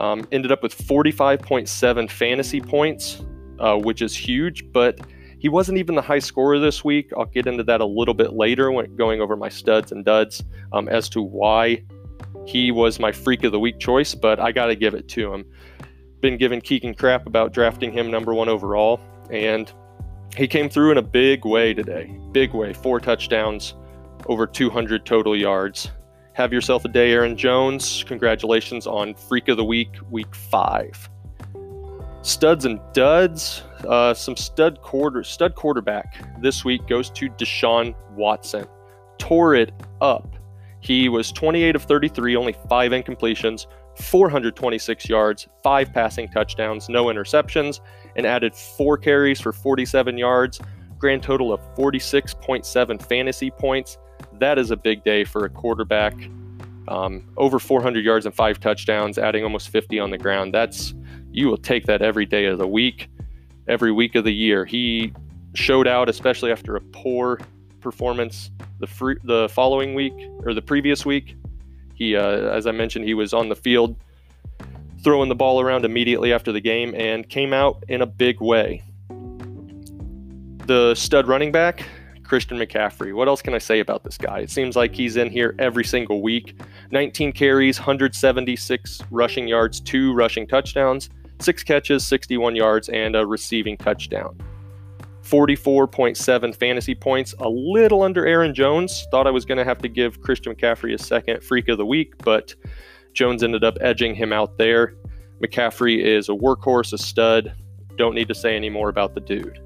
[0.00, 3.24] Um, ended up with 45.7 fantasy points,
[3.58, 5.00] uh, which is huge, but
[5.40, 7.10] he wasn't even the high scorer this week.
[7.16, 10.44] I'll get into that a little bit later when going over my studs and duds
[10.72, 11.82] um, as to why
[12.46, 15.32] he was my freak of the week choice, but I got to give it to
[15.32, 15.44] him.
[16.20, 19.72] Been giving Keegan crap about drafting him number one overall, and
[20.36, 22.18] he came through in a big way today.
[22.32, 22.72] Big way.
[22.72, 23.74] Four touchdowns,
[24.26, 25.90] over 200 total yards.
[26.34, 28.04] Have yourself a day, Aaron Jones.
[28.08, 31.08] Congratulations on Freak of the Week, week five.
[32.22, 33.62] Studs and duds.
[33.86, 38.66] Uh, some stud quarter stud quarterback this week goes to Deshaun Watson.
[39.18, 40.33] Tore it up.
[40.84, 43.66] He was 28 of 33, only five incompletions,
[43.96, 47.80] 426 yards, five passing touchdowns, no interceptions,
[48.16, 50.60] and added four carries for 47 yards.
[50.98, 53.96] Grand total of 46.7 fantasy points.
[54.38, 56.14] That is a big day for a quarterback.
[56.88, 60.52] Um, over 400 yards and five touchdowns, adding almost 50 on the ground.
[60.52, 60.92] That's
[61.30, 63.08] you will take that every day of the week,
[63.68, 64.66] every week of the year.
[64.66, 65.14] He
[65.54, 67.40] showed out, especially after a poor
[67.84, 71.36] performance the free, the following week or the previous week.
[71.94, 73.94] He, uh, as I mentioned, he was on the field
[75.04, 78.82] throwing the ball around immediately after the game and came out in a big way.
[80.66, 81.86] The stud running back,
[82.24, 83.14] Christian McCaffrey.
[83.14, 84.40] What else can I say about this guy?
[84.40, 86.58] It seems like he's in here every single week.
[86.90, 93.76] 19 carries, 176 rushing yards, two rushing touchdowns six catches, 61 yards, and a receiving
[93.76, 94.36] touchdown.
[95.24, 99.06] 44.7 fantasy points, a little under Aaron Jones.
[99.10, 101.86] Thought I was going to have to give Christian McCaffrey a second freak of the
[101.86, 102.54] week, but
[103.14, 104.94] Jones ended up edging him out there.
[105.42, 107.54] McCaffrey is a workhorse, a stud.
[107.96, 109.60] Don't need to say any more about the dude.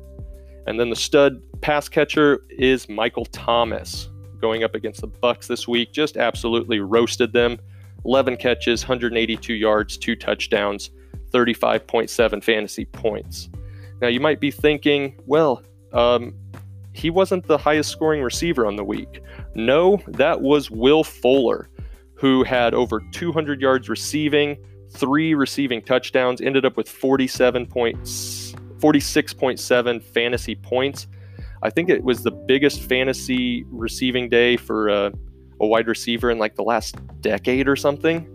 [0.66, 5.66] And then the stud pass catcher is Michael Thomas going up against the Bucs this
[5.66, 5.92] week.
[5.92, 7.58] Just absolutely roasted them.
[8.04, 10.90] 11 catches, 182 yards, two touchdowns.
[11.32, 13.50] 35.7 fantasy points.
[14.00, 16.34] Now, you might be thinking, well, um,
[16.92, 19.22] he wasn't the highest scoring receiver on the week.
[19.54, 21.68] No, that was Will Fuller,
[22.14, 24.56] who had over 200 yards receiving,
[24.90, 31.06] three receiving touchdowns, ended up with 47 points, 46.7 fantasy points.
[31.62, 35.12] I think it was the biggest fantasy receiving day for a,
[35.60, 38.28] a wide receiver in like the last decade or something.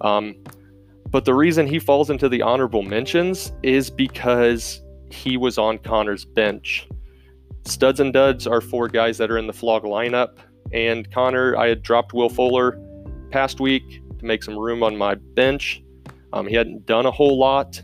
[0.00, 0.34] Um,
[1.10, 6.24] but the reason he falls into the honorable mentions is because he was on Connor's
[6.24, 6.88] bench.
[7.64, 10.38] Studs and duds are four guys that are in the flog lineup.
[10.72, 12.80] And Connor, I had dropped Will Fuller
[13.30, 15.82] past week to make some room on my bench.
[16.32, 17.80] Um, he hadn't done a whole lot,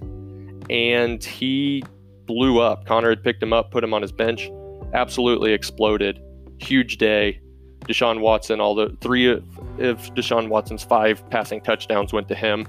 [0.71, 1.83] and he
[2.27, 2.87] blew up.
[2.87, 4.51] Connor had picked him up, put him on his bench,
[4.95, 6.21] absolutely exploded.
[6.59, 7.41] Huge day.
[7.81, 9.45] Deshaun Watson, all the three of,
[9.79, 12.67] of Deshaun Watson's five passing touchdowns went to him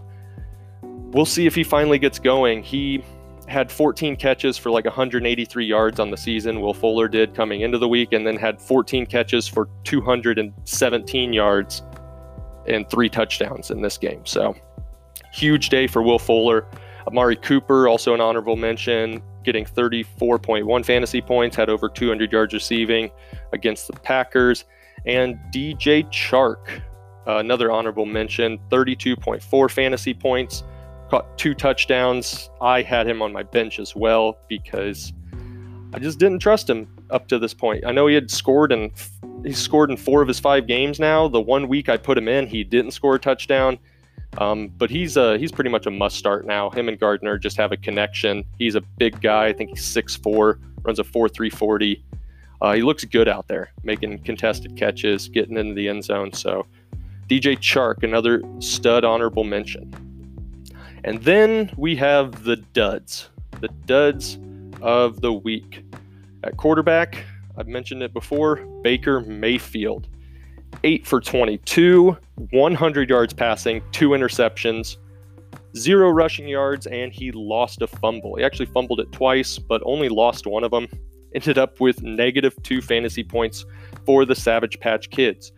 [1.11, 2.63] we'll see if he finally gets going.
[2.63, 3.03] He
[3.47, 6.59] had 14 catches for like 183 yards on the season.
[6.59, 11.81] Will Fuller did coming into the week, and then had 14 catches for 217 yards
[12.67, 14.25] and three touchdowns in this game.
[14.25, 14.55] So,
[15.31, 16.67] huge day for Will Fuller.
[17.07, 23.09] Amari Cooper, also an honorable mention, getting 34.1 fantasy points, had over 200 yards receiving
[23.53, 24.65] against the Packers.
[25.05, 26.81] And DJ Chark,
[27.25, 30.63] uh, another honorable mention, 32.4 fantasy points
[31.09, 32.49] caught two touchdowns.
[32.61, 35.13] I had him on my bench as well because
[35.93, 37.85] I just didn't trust him up to this point.
[37.85, 38.91] I know he had scored and
[39.43, 41.27] he scored in four of his five games now.
[41.27, 43.79] The one week I put him in, he didn't score a touchdown.
[44.39, 46.69] Um, but he's he's pretty much a must start now.
[46.69, 48.43] Him and Gardner just have a connection.
[48.59, 49.47] He's a big guy.
[49.47, 52.03] I think he's 6'4", runs a 4.340.
[52.59, 56.33] Uh, he looks good out there, making contested catches, getting into the end zone.
[56.33, 56.65] So
[57.29, 59.93] DJ Chark, another stud honorable mention.
[61.07, 63.29] And then we have the duds,
[63.61, 64.37] the duds
[64.81, 65.85] of the week.
[66.43, 67.23] At quarterback,
[67.57, 70.09] I've mentioned it before, Baker Mayfield.
[70.83, 72.17] 8 for 22,
[72.51, 74.97] 100 yards passing, two interceptions,
[75.77, 78.35] zero rushing yards, and he lost a fumble.
[78.35, 80.89] He actually fumbled it twice, but only lost one of them.
[81.33, 83.63] Ended up with negative two fantasy points
[84.05, 85.53] for the Savage Patch Kids.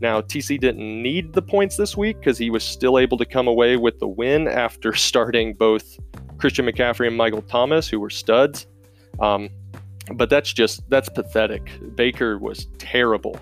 [0.00, 3.48] Now, TC didn't need the points this week because he was still able to come
[3.48, 5.98] away with the win after starting both
[6.38, 8.66] Christian McCaffrey and Michael Thomas, who were studs.
[9.20, 9.50] Um,
[10.14, 11.70] but that's just that's pathetic.
[11.94, 13.38] Baker was terrible.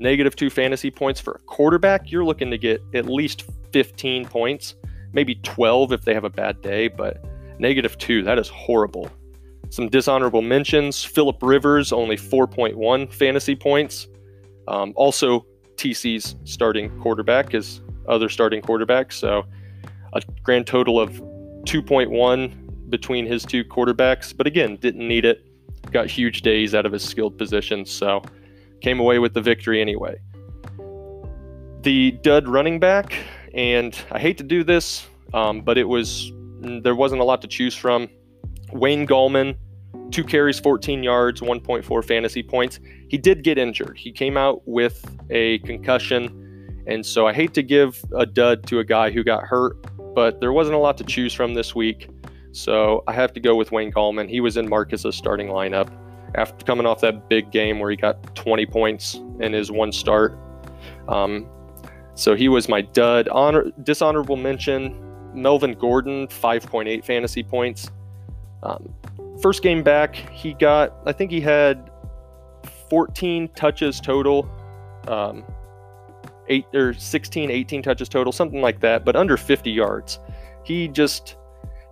[0.00, 4.74] negative two fantasy points for a quarterback, you're looking to get at least 15 points,
[5.12, 7.22] maybe 12 if they have a bad day, but
[7.58, 9.10] negative two, that is horrible.
[9.70, 14.08] Some dishonorable mentions Philip Rivers, only 4.1 fantasy points.
[14.66, 15.44] Um, also,
[15.78, 19.12] TC's starting quarterback is other starting quarterback.
[19.12, 19.44] So
[20.12, 21.12] a grand total of
[21.64, 24.36] 2.1 between his two quarterbacks.
[24.36, 25.44] But again, didn't need it.
[25.90, 27.90] Got huge days out of his skilled positions.
[27.90, 28.22] So
[28.80, 30.18] came away with the victory anyway.
[31.82, 33.14] The dud running back,
[33.54, 37.48] and I hate to do this, um, but it was there wasn't a lot to
[37.48, 38.08] choose from.
[38.72, 39.56] Wayne Gallman,
[40.10, 42.80] two carries, 14 yards, 1.4 fantasy points.
[43.08, 43.96] He did get injured.
[43.98, 48.78] He came out with a concussion, and so I hate to give a dud to
[48.80, 49.76] a guy who got hurt,
[50.14, 52.08] but there wasn't a lot to choose from this week.
[52.52, 54.28] So I have to go with Wayne Gallman.
[54.28, 55.90] He was in Marcus's starting lineup
[56.34, 60.38] after coming off that big game where he got 20 points in his one start.
[61.08, 61.48] Um,
[62.14, 63.28] so he was my dud.
[63.28, 64.98] Honor, dishonorable mention
[65.34, 67.90] Melvin Gordon, 5.8 fantasy points.
[68.62, 68.92] Um,
[69.40, 71.87] first game back, he got, I think he had
[72.88, 74.48] 14 touches total,
[75.06, 75.44] um,
[76.48, 80.18] eight or 16, 18 touches total, something like that, but under 50 yards.
[80.64, 81.36] He just,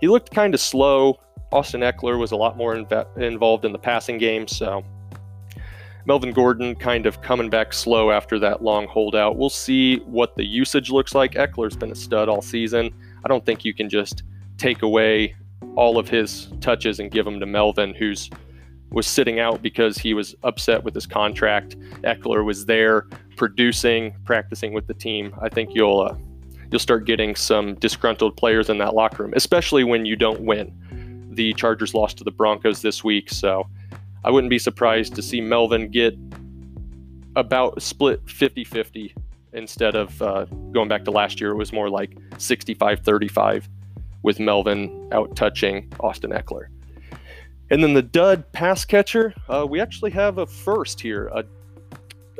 [0.00, 1.20] he looked kind of slow.
[1.52, 4.84] Austin Ekeler was a lot more inv- involved in the passing game, so
[6.06, 9.36] Melvin Gordon kind of coming back slow after that long holdout.
[9.36, 11.32] We'll see what the usage looks like.
[11.32, 12.94] Ekeler's been a stud all season.
[13.24, 14.22] I don't think you can just
[14.56, 15.34] take away
[15.74, 18.30] all of his touches and give them to Melvin, who's
[18.90, 21.78] was sitting out because he was upset with his contract.
[22.02, 23.06] Ekeler was there
[23.36, 25.34] producing, practicing with the team.
[25.40, 26.16] I think you'll uh,
[26.70, 30.72] you'll start getting some disgruntled players in that locker room, especially when you don't win.
[31.30, 33.68] The Chargers lost to the Broncos this week, so
[34.24, 36.16] I wouldn't be surprised to see Melvin get
[37.36, 39.12] about split 50-50
[39.52, 41.50] instead of uh, going back to last year.
[41.50, 43.68] It was more like 65-35
[44.22, 46.68] with Melvin out touching Austin Ekeler.
[47.70, 51.44] And then the dud pass catcher, uh, we actually have a first here, a,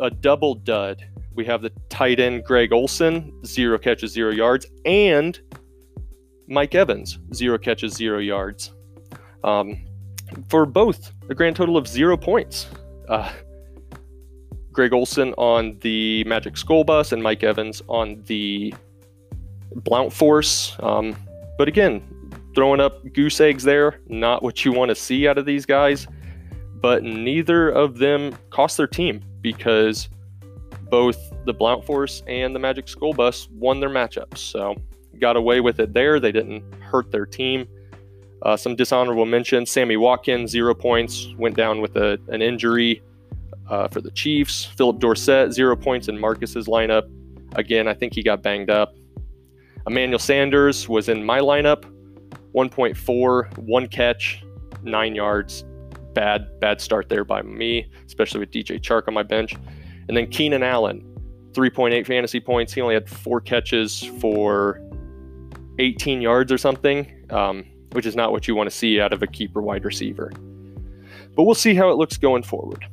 [0.01, 1.05] a double dud.
[1.35, 5.39] We have the tight end Greg Olsen, zero catches, zero yards, and
[6.49, 8.73] Mike Evans, zero catches, zero yards.
[9.43, 9.85] Um,
[10.49, 12.69] for both, a grand total of zero points.
[13.09, 13.31] Uh,
[14.73, 18.75] Greg Olsen on the Magic School Bus and Mike Evans on the
[19.75, 20.77] Blount Force.
[20.81, 21.17] Um,
[21.59, 22.03] but again,
[22.57, 26.09] throwing up goose eggs there, not what you want to see out of these guys.
[26.81, 30.09] But neither of them cost their team because
[30.91, 34.39] both the Blount Force and the Magic School Bus won their matchups.
[34.39, 34.75] So
[35.21, 36.19] got away with it there.
[36.19, 37.69] They didn't hurt their team.
[38.43, 43.03] Uh, some dishonorable mentions Sammy Watkins, zero points, went down with a, an injury
[43.69, 44.65] uh, for the Chiefs.
[44.65, 47.11] Phillip Dorsett, zero points in Marcus's lineup.
[47.55, 48.95] Again, I think he got banged up.
[49.87, 51.85] Emmanuel Sanders was in my lineup,
[52.57, 54.43] 1.4, one catch,
[54.83, 55.65] nine yards.
[56.15, 59.55] Bad, bad start there by me, especially with DJ Chark on my bench.
[60.09, 61.05] And then Keenan Allen,
[61.53, 62.73] 3.8 fantasy points.
[62.73, 64.81] He only had four catches for
[65.79, 69.23] 18 yards or something, um, which is not what you want to see out of
[69.23, 70.33] a keeper wide receiver.
[71.35, 72.87] But we'll see how it looks going forward.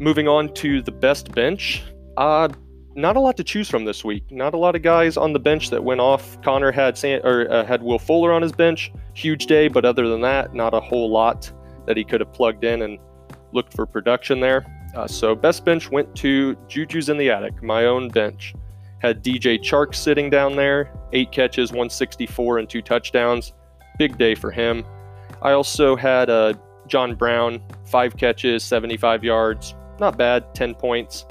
[0.00, 1.84] Moving on to the best bench.
[2.16, 2.48] Uh,
[2.96, 4.30] not a lot to choose from this week.
[4.30, 6.40] Not a lot of guys on the bench that went off.
[6.42, 10.08] Connor had San, or uh, had Will Fuller on his bench, huge day, but other
[10.08, 11.50] than that, not a whole lot
[11.86, 12.98] that he could have plugged in and
[13.52, 14.64] looked for production there.
[14.94, 18.54] Uh, so best bench went to Juju's in the attic, my own bench.
[19.00, 23.52] Had DJ Chark sitting down there, eight catches, 164 and two touchdowns.
[23.98, 24.84] Big day for him.
[25.42, 26.54] I also had uh,
[26.86, 31.26] John Brown, five catches, 75 yards, not bad, 10 points.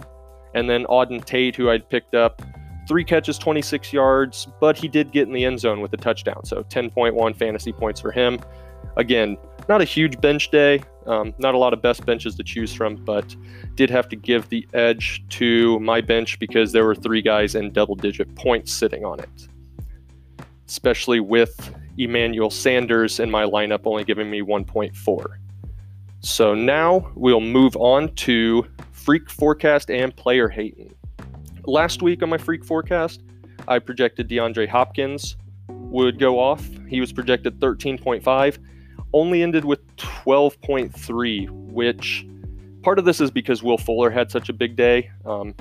[0.53, 2.41] And then Auden Tate, who I'd picked up,
[2.87, 6.45] three catches, 26 yards, but he did get in the end zone with a touchdown.
[6.45, 8.39] So 10.1 fantasy points for him.
[8.97, 9.37] Again,
[9.69, 12.95] not a huge bench day, um, not a lot of best benches to choose from,
[12.95, 13.35] but
[13.75, 17.71] did have to give the edge to my bench because there were three guys in
[17.71, 19.47] double digit points sitting on it,
[20.67, 25.37] especially with Emmanuel Sanders in my lineup only giving me 1.4.
[26.23, 30.95] So now we'll move on to freak forecast and player hating.
[31.65, 33.21] Last week on my freak forecast,
[33.67, 35.35] I projected DeAndre Hopkins
[35.67, 36.65] would go off.
[36.87, 38.57] He was projected 13.5,
[39.11, 42.25] only ended with 12.3, which
[42.83, 45.11] part of this is because Will Fuller had such a big day.
[45.25, 45.53] Um,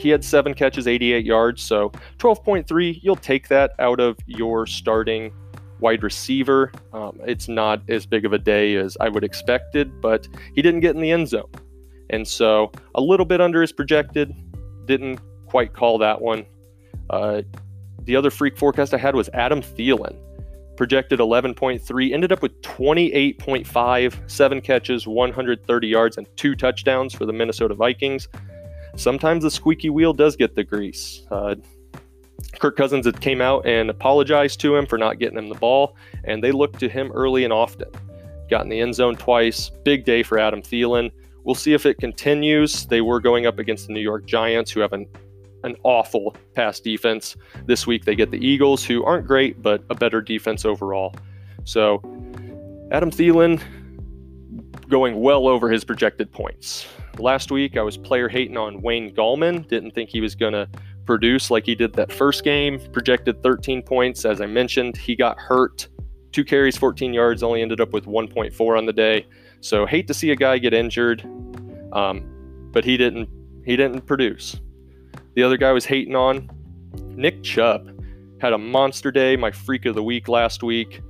[0.00, 5.32] he had seven catches, 88 yards, so 12.3, you'll take that out of your starting
[5.80, 6.72] wide receiver.
[6.92, 10.80] Um, it's not as big of a day as I would expected, but he didn't
[10.80, 11.50] get in the end zone.
[12.10, 14.34] And so a little bit under his projected.
[14.86, 16.46] Didn't quite call that one.
[17.10, 17.42] Uh,
[18.04, 20.16] the other freak forecast I had was Adam Thielen.
[20.76, 27.32] Projected 11.3, ended up with 28.5, seven catches, 130 yards, and two touchdowns for the
[27.32, 28.28] Minnesota Vikings.
[28.96, 31.26] Sometimes the squeaky wheel does get the grease.
[31.30, 31.56] Uh,
[32.58, 35.96] Kirk Cousins had came out and apologized to him for not getting him the ball,
[36.24, 37.88] and they looked to him early and often.
[38.50, 39.70] Got in the end zone twice.
[39.84, 41.10] Big day for Adam Thielen.
[41.44, 42.86] We'll see if it continues.
[42.86, 45.06] They were going up against the New York Giants, who have an
[45.64, 47.36] an awful pass defense.
[47.66, 51.14] This week they get the Eagles, who aren't great, but a better defense overall.
[51.64, 51.96] So
[52.92, 53.60] Adam Thielen
[54.88, 56.86] going well over his projected points.
[57.18, 59.66] Last week I was player hating on Wayne Gallman.
[59.68, 60.68] Didn't think he was going to
[61.08, 62.78] produce like he did that first game.
[62.92, 64.26] Projected 13 points.
[64.26, 65.88] As I mentioned, he got hurt.
[66.32, 69.26] Two carries, 14 yards, only ended up with 1.4 on the day.
[69.62, 71.22] So hate to see a guy get injured,
[71.94, 73.26] um, but he didn't
[73.64, 74.60] he didn't produce.
[75.34, 76.50] The other guy was hating on
[77.16, 77.88] Nick Chubb.
[78.42, 81.00] Had a monster day, my freak of the week last week.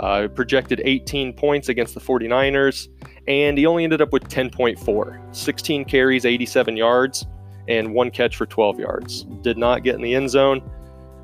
[0.00, 2.88] Uh, projected 18 points against the 49ers,
[3.28, 5.36] and he only ended up with 10.4.
[5.36, 7.26] 16 carries, 87 yards,
[7.68, 9.24] and one catch for 12 yards.
[9.42, 10.62] Did not get in the end zone.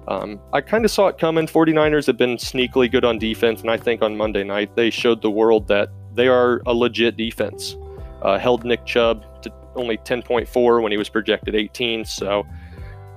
[0.08, 1.46] Um, I kind of saw it coming.
[1.46, 5.22] 49ers have been sneakily good on defense, and I think on Monday night they showed
[5.22, 7.76] the world that they are a legit defense.
[8.22, 12.44] Uh, held Nick Chubb to only 10.4 when he was projected 18, so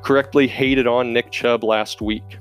[0.03, 2.37] correctly hated on Nick Chubb last week.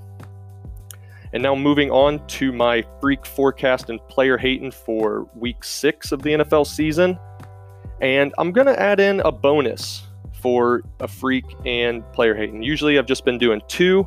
[1.32, 6.22] And now moving on to my freak forecast and player hating for week six of
[6.22, 7.18] the NFL season.
[8.00, 10.06] And I'm going to add in a bonus
[10.44, 12.62] for a freak and player hating.
[12.62, 14.06] Usually I've just been doing two.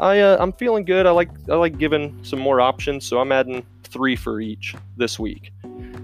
[0.00, 1.06] I, uh, I'm feeling good.
[1.06, 5.20] I like I like giving some more options, so I'm adding three for each this
[5.20, 5.52] week.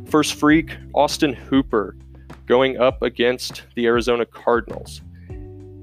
[0.09, 1.97] First freak, Austin Hooper,
[2.47, 5.03] going up against the Arizona Cardinals.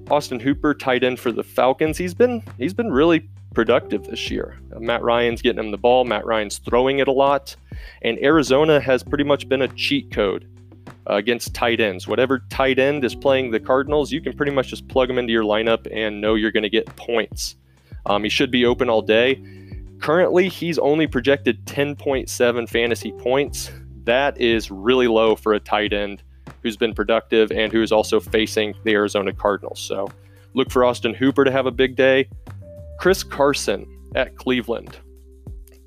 [0.09, 4.57] Austin Hooper, tight end for the Falcons, he's been he's been really productive this year.
[4.79, 6.05] Matt Ryan's getting him the ball.
[6.05, 7.57] Matt Ryan's throwing it a lot,
[8.03, 10.47] and Arizona has pretty much been a cheat code
[11.11, 12.07] uh, against tight ends.
[12.07, 15.33] Whatever tight end is playing the Cardinals, you can pretty much just plug him into
[15.33, 17.55] your lineup and know you're going to get points.
[18.05, 19.43] Um, he should be open all day.
[19.99, 23.71] Currently, he's only projected 10.7 fantasy points.
[24.05, 26.23] That is really low for a tight end
[26.63, 29.79] who's been productive and who is also facing the Arizona Cardinals.
[29.79, 30.09] So
[30.53, 32.29] look for Austin Hooper to have a big day.
[32.99, 33.85] Chris Carson
[34.15, 34.97] at Cleveland.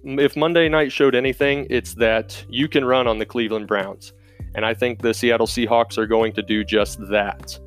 [0.04, 4.12] If Monday night showed anything, it's that you can run on the Cleveland Browns.
[4.54, 7.58] And I think the Seattle Seahawks are going to do just that.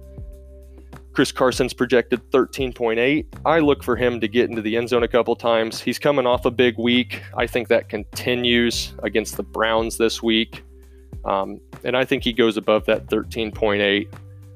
[1.17, 3.25] Chris Carson's projected 13.8.
[3.43, 5.81] I look for him to get into the end zone a couple times.
[5.81, 7.23] He's coming off a big week.
[7.35, 10.63] I think that continues against the Browns this week.
[11.25, 14.07] Um, and I think he goes above that 13.8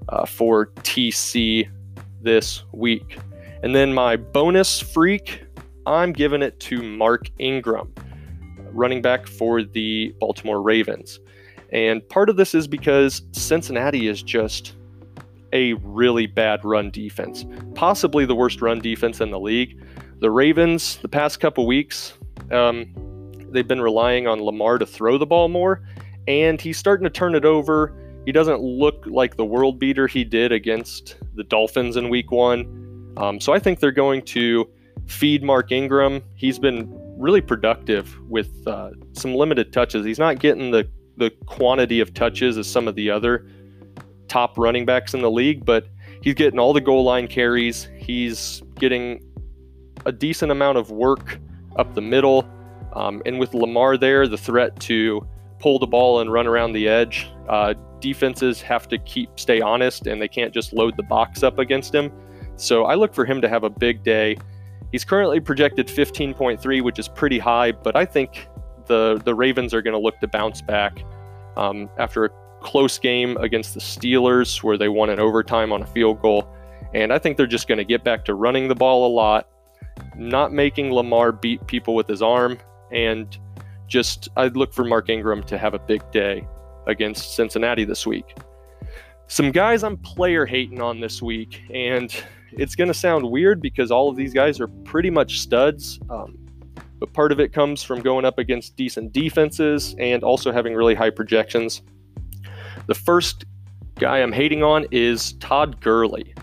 [0.10, 1.68] uh, for TC
[2.22, 3.18] this week.
[3.64, 5.44] And then my bonus freak,
[5.88, 7.92] I'm giving it to Mark Ingram,
[8.72, 11.20] running back for the Baltimore Ravens.
[11.72, 14.76] And part of this is because Cincinnati is just
[15.54, 17.46] a really bad run defense,
[17.76, 19.82] possibly the worst run defense in the league.
[20.20, 22.14] The Ravens, the past couple weeks,
[22.52, 22.94] um,
[23.52, 25.82] they've been relying on Lamar to throw the ball more,
[26.28, 27.94] and he's starting to turn it over.
[28.26, 33.14] He doesn't look like the world beater he did against the Dolphins in week one.
[33.18, 34.70] Um, so I think they're going to
[35.08, 36.22] feed Mark Ingram.
[36.36, 40.06] He's been really productive with uh, some limited touches.
[40.06, 40.88] He's not getting the,
[41.18, 43.48] the quantity of touches as some of the other
[44.28, 45.88] top running backs in the league, but
[46.22, 47.90] he's getting all the goal line carries.
[47.98, 49.22] He's getting
[50.06, 51.40] a decent amount of work
[51.78, 52.50] up the middle.
[52.94, 55.28] Um, and with Lamar there, the threat to
[55.60, 57.30] pull the ball and run around the edge.
[57.48, 61.60] Uh, defenses have to keep stay honest and they can't just load the box up
[61.60, 62.12] against him.
[62.56, 64.38] So I look for him to have a big day.
[64.92, 68.48] He's currently projected 15.3, which is pretty high, but I think
[68.92, 71.04] the the Ravens are going to look to bounce back
[71.56, 72.30] um, after a
[72.62, 76.48] close game against the Steelers where they won in overtime on a field goal.
[76.94, 79.48] And I think they're just going to get back to running the ball a lot,
[80.18, 82.58] not making Lamar beat people with his arm,
[82.92, 83.38] and
[83.88, 86.46] just I'd look for Mark Ingram to have a big day
[86.88, 88.38] against Cincinnati this week.
[89.28, 92.14] Some guys I'm player hating on this week, and
[92.52, 96.00] it's going to sound weird because all of these guys are pretty much studs.
[96.10, 96.38] Um,
[97.02, 100.94] but part of it comes from going up against decent defenses and also having really
[100.94, 101.82] high projections.
[102.86, 103.44] The first
[103.96, 106.36] guy I'm hating on is Todd Gurley.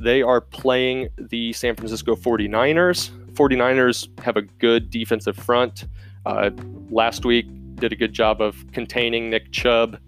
[0.00, 3.10] They are playing the San Francisco 49ers.
[3.34, 5.84] 49ers have a good defensive front.
[6.26, 6.50] Uh,
[6.90, 7.46] last week
[7.76, 9.98] did a good job of containing Nick Chubb,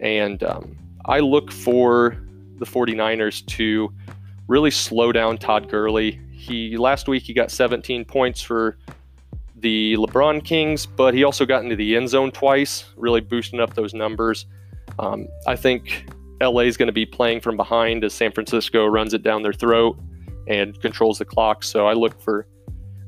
[0.00, 2.16] and um, I look for
[2.56, 3.92] the 49ers to
[4.48, 6.18] really slow down Todd Gurley.
[6.32, 8.78] He last week he got 17 points for
[9.62, 13.74] the LeBron Kings, but he also got into the end zone twice, really boosting up
[13.74, 14.46] those numbers.
[14.98, 16.10] Um, I think
[16.42, 19.52] LA is going to be playing from behind as San Francisco runs it down their
[19.52, 19.98] throat
[20.48, 21.62] and controls the clock.
[21.62, 22.46] So I look for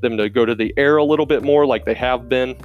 [0.00, 2.56] them to go to the air a little bit more like they have been.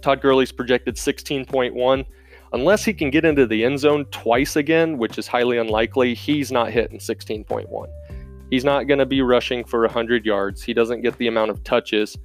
[0.00, 2.04] Todd Gurley's projected 16.1.
[2.52, 6.52] Unless he can get into the end zone twice again, which is highly unlikely, he's
[6.52, 7.86] not hitting 16.1.
[8.50, 10.62] He's not going to be rushing for 100 yards.
[10.62, 12.16] He doesn't get the amount of touches.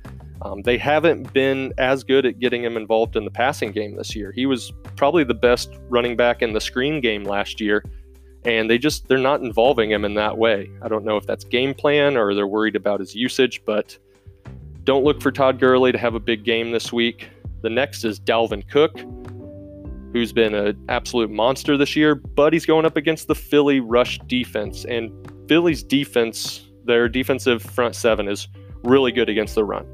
[0.42, 4.16] Um, they haven't been as good at getting him involved in the passing game this
[4.16, 4.32] year.
[4.32, 7.84] He was probably the best running back in the screen game last year,
[8.46, 10.70] and they just they're not involving him in that way.
[10.82, 13.98] I don't know if that's game plan or they're worried about his usage, but
[14.86, 17.30] don't look for Todd Gurley to have a big game this week.
[17.62, 18.98] The next is Dalvin Cook,
[20.14, 24.20] who's been an absolute monster this year, but he's going up against the Philly rush
[24.20, 25.12] defense, and
[25.50, 28.48] Philly's defense, their defensive front seven, is
[28.84, 29.86] really good against the run.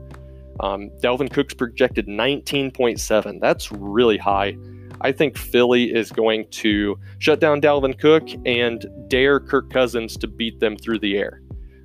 [0.59, 3.39] Um, Dalvin Cook's projected 19.7.
[3.39, 4.57] That's really high.
[5.01, 10.27] I think Philly is going to shut down Dalvin Cook and dare Kirk Cousins to
[10.27, 11.41] beat them through the air.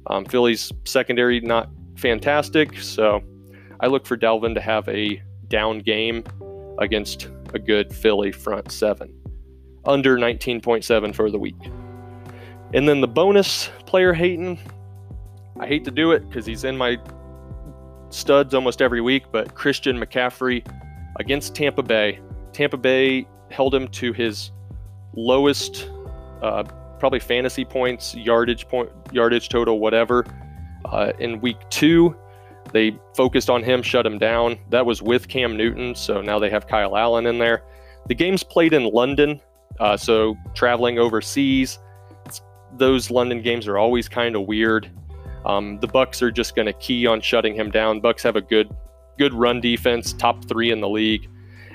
[0.06, 3.20] Um, Philly's secondary not fantastic, so
[3.80, 6.24] I look for Dalvin to have a down game
[6.78, 9.12] against a good Philly front seven.
[9.84, 11.56] Under 19.7 for the week.
[12.72, 14.58] And then the bonus player hating,
[15.58, 16.98] I hate to do it because he's in my
[18.10, 20.66] studs almost every week, but Christian McCaffrey
[21.18, 22.20] against Tampa Bay.
[22.52, 24.50] Tampa Bay held him to his
[25.14, 25.90] lowest,
[26.42, 26.64] uh,
[26.98, 30.26] probably fantasy points, yardage point, yardage total, whatever.
[30.84, 32.16] Uh, in week two,
[32.72, 34.58] they focused on him, shut him down.
[34.70, 37.62] That was with Cam Newton, so now they have Kyle Allen in there.
[38.06, 39.40] The game's played in London,
[39.78, 41.78] uh, so traveling overseas,
[42.76, 44.90] those London games are always kind of weird.
[45.44, 48.00] Um, the Bucs are just going to key on shutting him down.
[48.00, 48.74] Bucs have a good,
[49.18, 51.28] good run defense, top three in the league,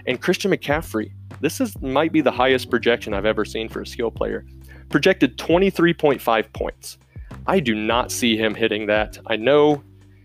[0.05, 1.11] and Christian McCaffrey.
[1.41, 4.45] This is might be the highest projection I've ever seen for a skill player.
[4.89, 6.97] Projected 23.5 points.
[7.47, 9.17] I do not see him hitting that.
[9.27, 9.83] I know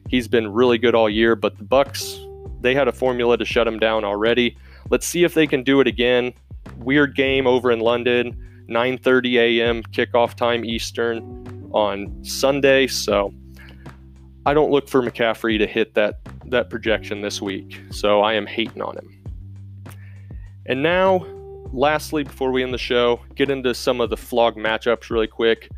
[0.09, 2.27] he's been really good all year, but the Bucs
[2.61, 4.57] they had a formula to shut him down already.
[4.91, 6.35] Let's see if they can do it again.
[6.77, 8.37] Weird game over in London,
[8.69, 9.83] 9:30 a.m.
[9.85, 12.87] kickoff time Eastern on Sunday.
[12.87, 13.33] So
[14.47, 17.81] I don't look for McCaffrey to hit that that projection this week.
[17.91, 19.17] So I am hating on him.
[20.67, 21.25] And now,
[21.73, 25.71] lastly, before we end the show, get into some of the flog matchups really quick.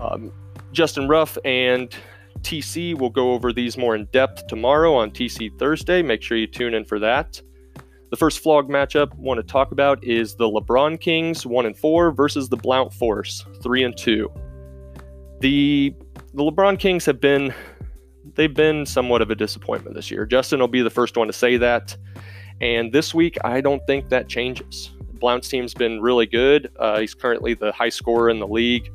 [0.00, 0.32] Um,
[0.72, 1.94] Justin Ruff and
[2.42, 6.02] TC will go over these more in depth tomorrow on TC Thursday.
[6.02, 7.40] Make sure you tune in for that.
[8.10, 11.76] The first flog matchup I want to talk about is the LeBron Kings 1 and
[11.76, 14.30] 4 versus the Blount Force 3 and 2
[15.40, 15.94] the
[16.34, 17.52] the LeBron Kings have been
[18.34, 20.24] they've been somewhat of a disappointment this year.
[20.26, 21.96] Justin will be the first one to say that.
[22.60, 24.90] And this week, I don't think that changes.
[25.14, 26.70] Blount's team's been really good.
[26.78, 28.90] Uh, he's currently the high scorer in the league.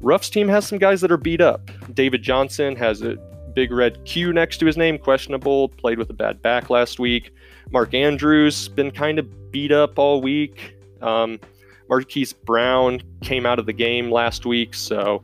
[0.00, 1.70] Ruff's team has some guys that are beat up.
[1.94, 3.16] David Johnson has a
[3.54, 7.32] big red Q next to his name, questionable, played with a bad back last week.
[7.70, 10.76] Mark Andrews been kind of beat up all week.
[11.00, 11.40] Um,
[11.88, 15.22] Marquise Brown came out of the game last week, so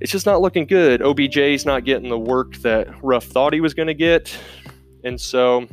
[0.00, 1.02] it's just not looking good.
[1.02, 4.36] OBJ's not getting the work that Ruff thought he was going to get.
[5.04, 5.66] And so,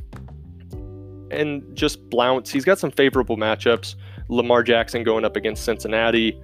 [1.32, 3.96] and just Blount's, he's got some favorable matchups.
[4.30, 6.40] Lamar Jackson going up against Cincinnati,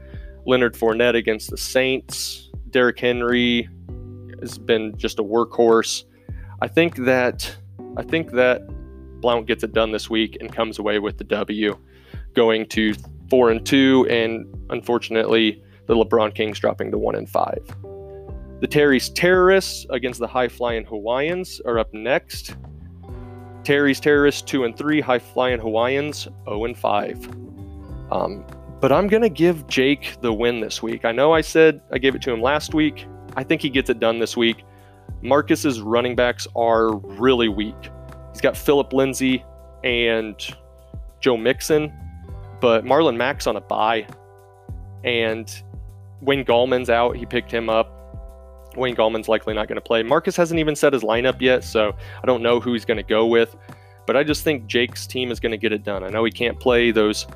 [0.46, 3.70] Leonard Fournette against the Saints, Derrick Henry
[4.40, 6.04] has been just a workhorse.
[6.62, 7.56] I think that
[7.98, 8.62] I think that
[9.22, 11.78] Blount gets it done this week and comes away with the W,
[12.34, 12.94] going to
[13.30, 17.60] four and two, and unfortunately the LeBron Kings dropping to 1 and 5.
[18.62, 22.56] The Terry's Terrorists against the High Flying Hawaiians are up next.
[23.64, 27.30] Terry's Terrorists 2 and 3, High Flying Hawaiians 0 and 5.
[28.12, 28.46] Um,
[28.80, 31.06] but I'm going to give Jake the win this week.
[31.06, 33.08] I know I said I gave it to him last week.
[33.36, 34.64] I think he gets it done this week.
[35.22, 37.76] Marcus's running backs are really weak.
[38.32, 39.44] He's got Phillip Lindsay
[39.84, 40.36] and
[41.22, 41.94] Joe Mixon,
[42.60, 44.06] but Marlon Mack's on a bye.
[45.04, 45.64] And
[46.24, 47.16] Wayne Gallman's out.
[47.16, 48.00] He picked him up.
[48.76, 50.02] Wayne Gallman's likely not going to play.
[50.04, 53.04] Marcus hasn't even set his lineup yet, so I don't know who he's going to
[53.04, 53.56] go with.
[54.06, 56.04] But I just think Jake's team is going to get it done.
[56.04, 57.28] I know he can't play those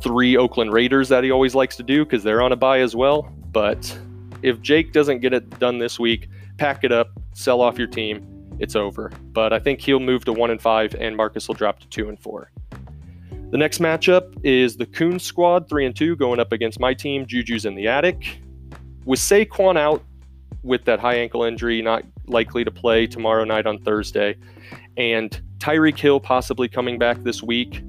[0.00, 2.96] three Oakland Raiders that he always likes to do because they're on a bye as
[2.96, 3.22] well.
[3.52, 3.98] But
[4.42, 6.28] if Jake doesn't get it done this week,
[6.58, 8.26] pack it up, sell off your team.
[8.58, 9.12] It's over.
[9.32, 12.08] But I think he'll move to one and five, and Marcus will drop to two
[12.08, 12.50] and four.
[13.50, 17.26] The next matchup is the Coon squad, 3 and 2, going up against my team,
[17.26, 18.40] Juju's in the attic.
[19.04, 20.02] With Saquon out
[20.64, 24.36] with that high ankle injury, not likely to play tomorrow night on Thursday,
[24.96, 27.84] and Tyreek Hill possibly coming back this week,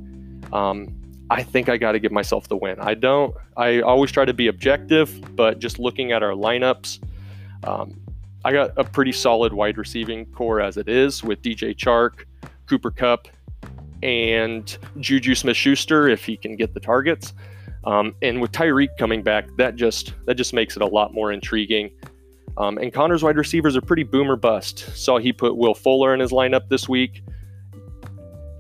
[0.54, 0.94] um,
[1.32, 2.80] I think I got to give myself the win.
[2.80, 7.00] I don't, I always try to be objective, but just looking at our lineups,
[7.64, 8.00] um,
[8.46, 12.26] I got a pretty solid wide receiving corps as it is with DJ Chark,
[12.68, 13.28] Cooper Kupp,
[14.04, 17.34] and Juju Smith Schuster if he can get the targets.
[17.84, 21.32] Um, and with Tyreek coming back, that just that just makes it a lot more
[21.32, 21.92] intriguing.
[22.58, 24.80] Um, and Connor's wide receivers are pretty boomer bust.
[24.96, 27.24] Saw he put Will Fuller in his lineup this week,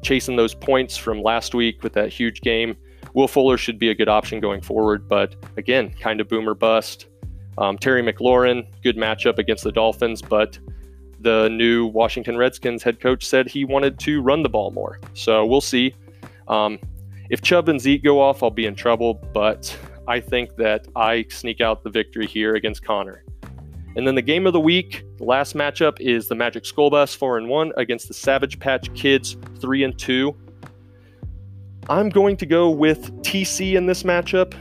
[0.04, 2.78] chasing those points from last week with that huge game.
[3.14, 7.08] Will Fuller should be a good option going forward, but again, kind of boomer bust.
[7.58, 10.60] Um, Terry McLaurin, good matchup against the Dolphins, but
[11.20, 15.00] the new Washington Redskins head coach said he wanted to run the ball more.
[15.14, 15.96] So we'll see.
[16.48, 16.80] Um,
[17.30, 21.26] if Chubb and Zeke go off, I'll be in trouble, but I think that I
[21.30, 23.24] sneak out the victory here against Connor.
[23.98, 27.16] And then the game of the week, the last matchup is the Magic School Bus
[27.16, 30.36] 4 and 1 against the Savage Patch Kids 3 and 2.
[31.90, 34.54] I'm going to go with TC in this matchup.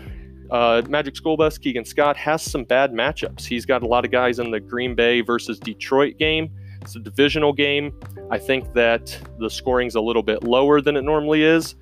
[0.50, 3.44] Uh, Magic School Bus, Keegan Scott, has some bad matchups.
[3.44, 6.50] He's got a lot of guys in the Green Bay versus Detroit game.
[6.82, 7.92] It's a divisional game.
[8.30, 11.74] I think that the scoring's a little bit lower than it normally is.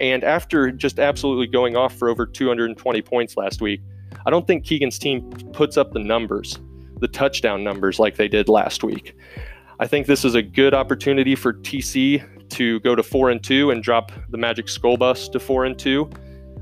[0.00, 3.80] And after just absolutely going off for over 220 points last week,
[4.24, 6.58] I don't think Keegan's team puts up the numbers,
[7.00, 9.14] the touchdown numbers like they did last week.
[9.78, 13.70] I think this is a good opportunity for TC to go to 4 and 2
[13.70, 16.10] and drop the Magic School Bus to 4 and 2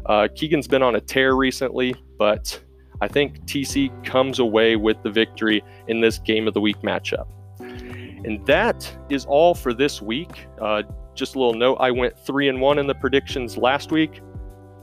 [0.07, 2.61] uh, Keegan's been on a tear recently, but
[3.00, 7.26] I think TC comes away with the victory in this game of the week matchup.
[7.61, 10.46] And that is all for this week.
[10.61, 10.82] Uh,
[11.14, 14.20] just a little note I went three and one in the predictions last week.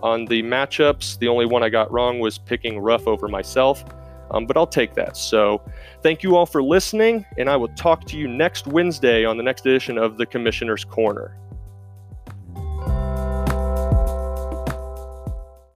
[0.03, 3.84] On the matchups, the only one I got wrong was picking Ruff over myself,
[4.32, 5.15] um, but I'll take that.
[5.15, 5.61] So
[6.01, 9.43] thank you all for listening, and I will talk to you next Wednesday on the
[9.43, 11.38] next edition of the Commissioner's Corner.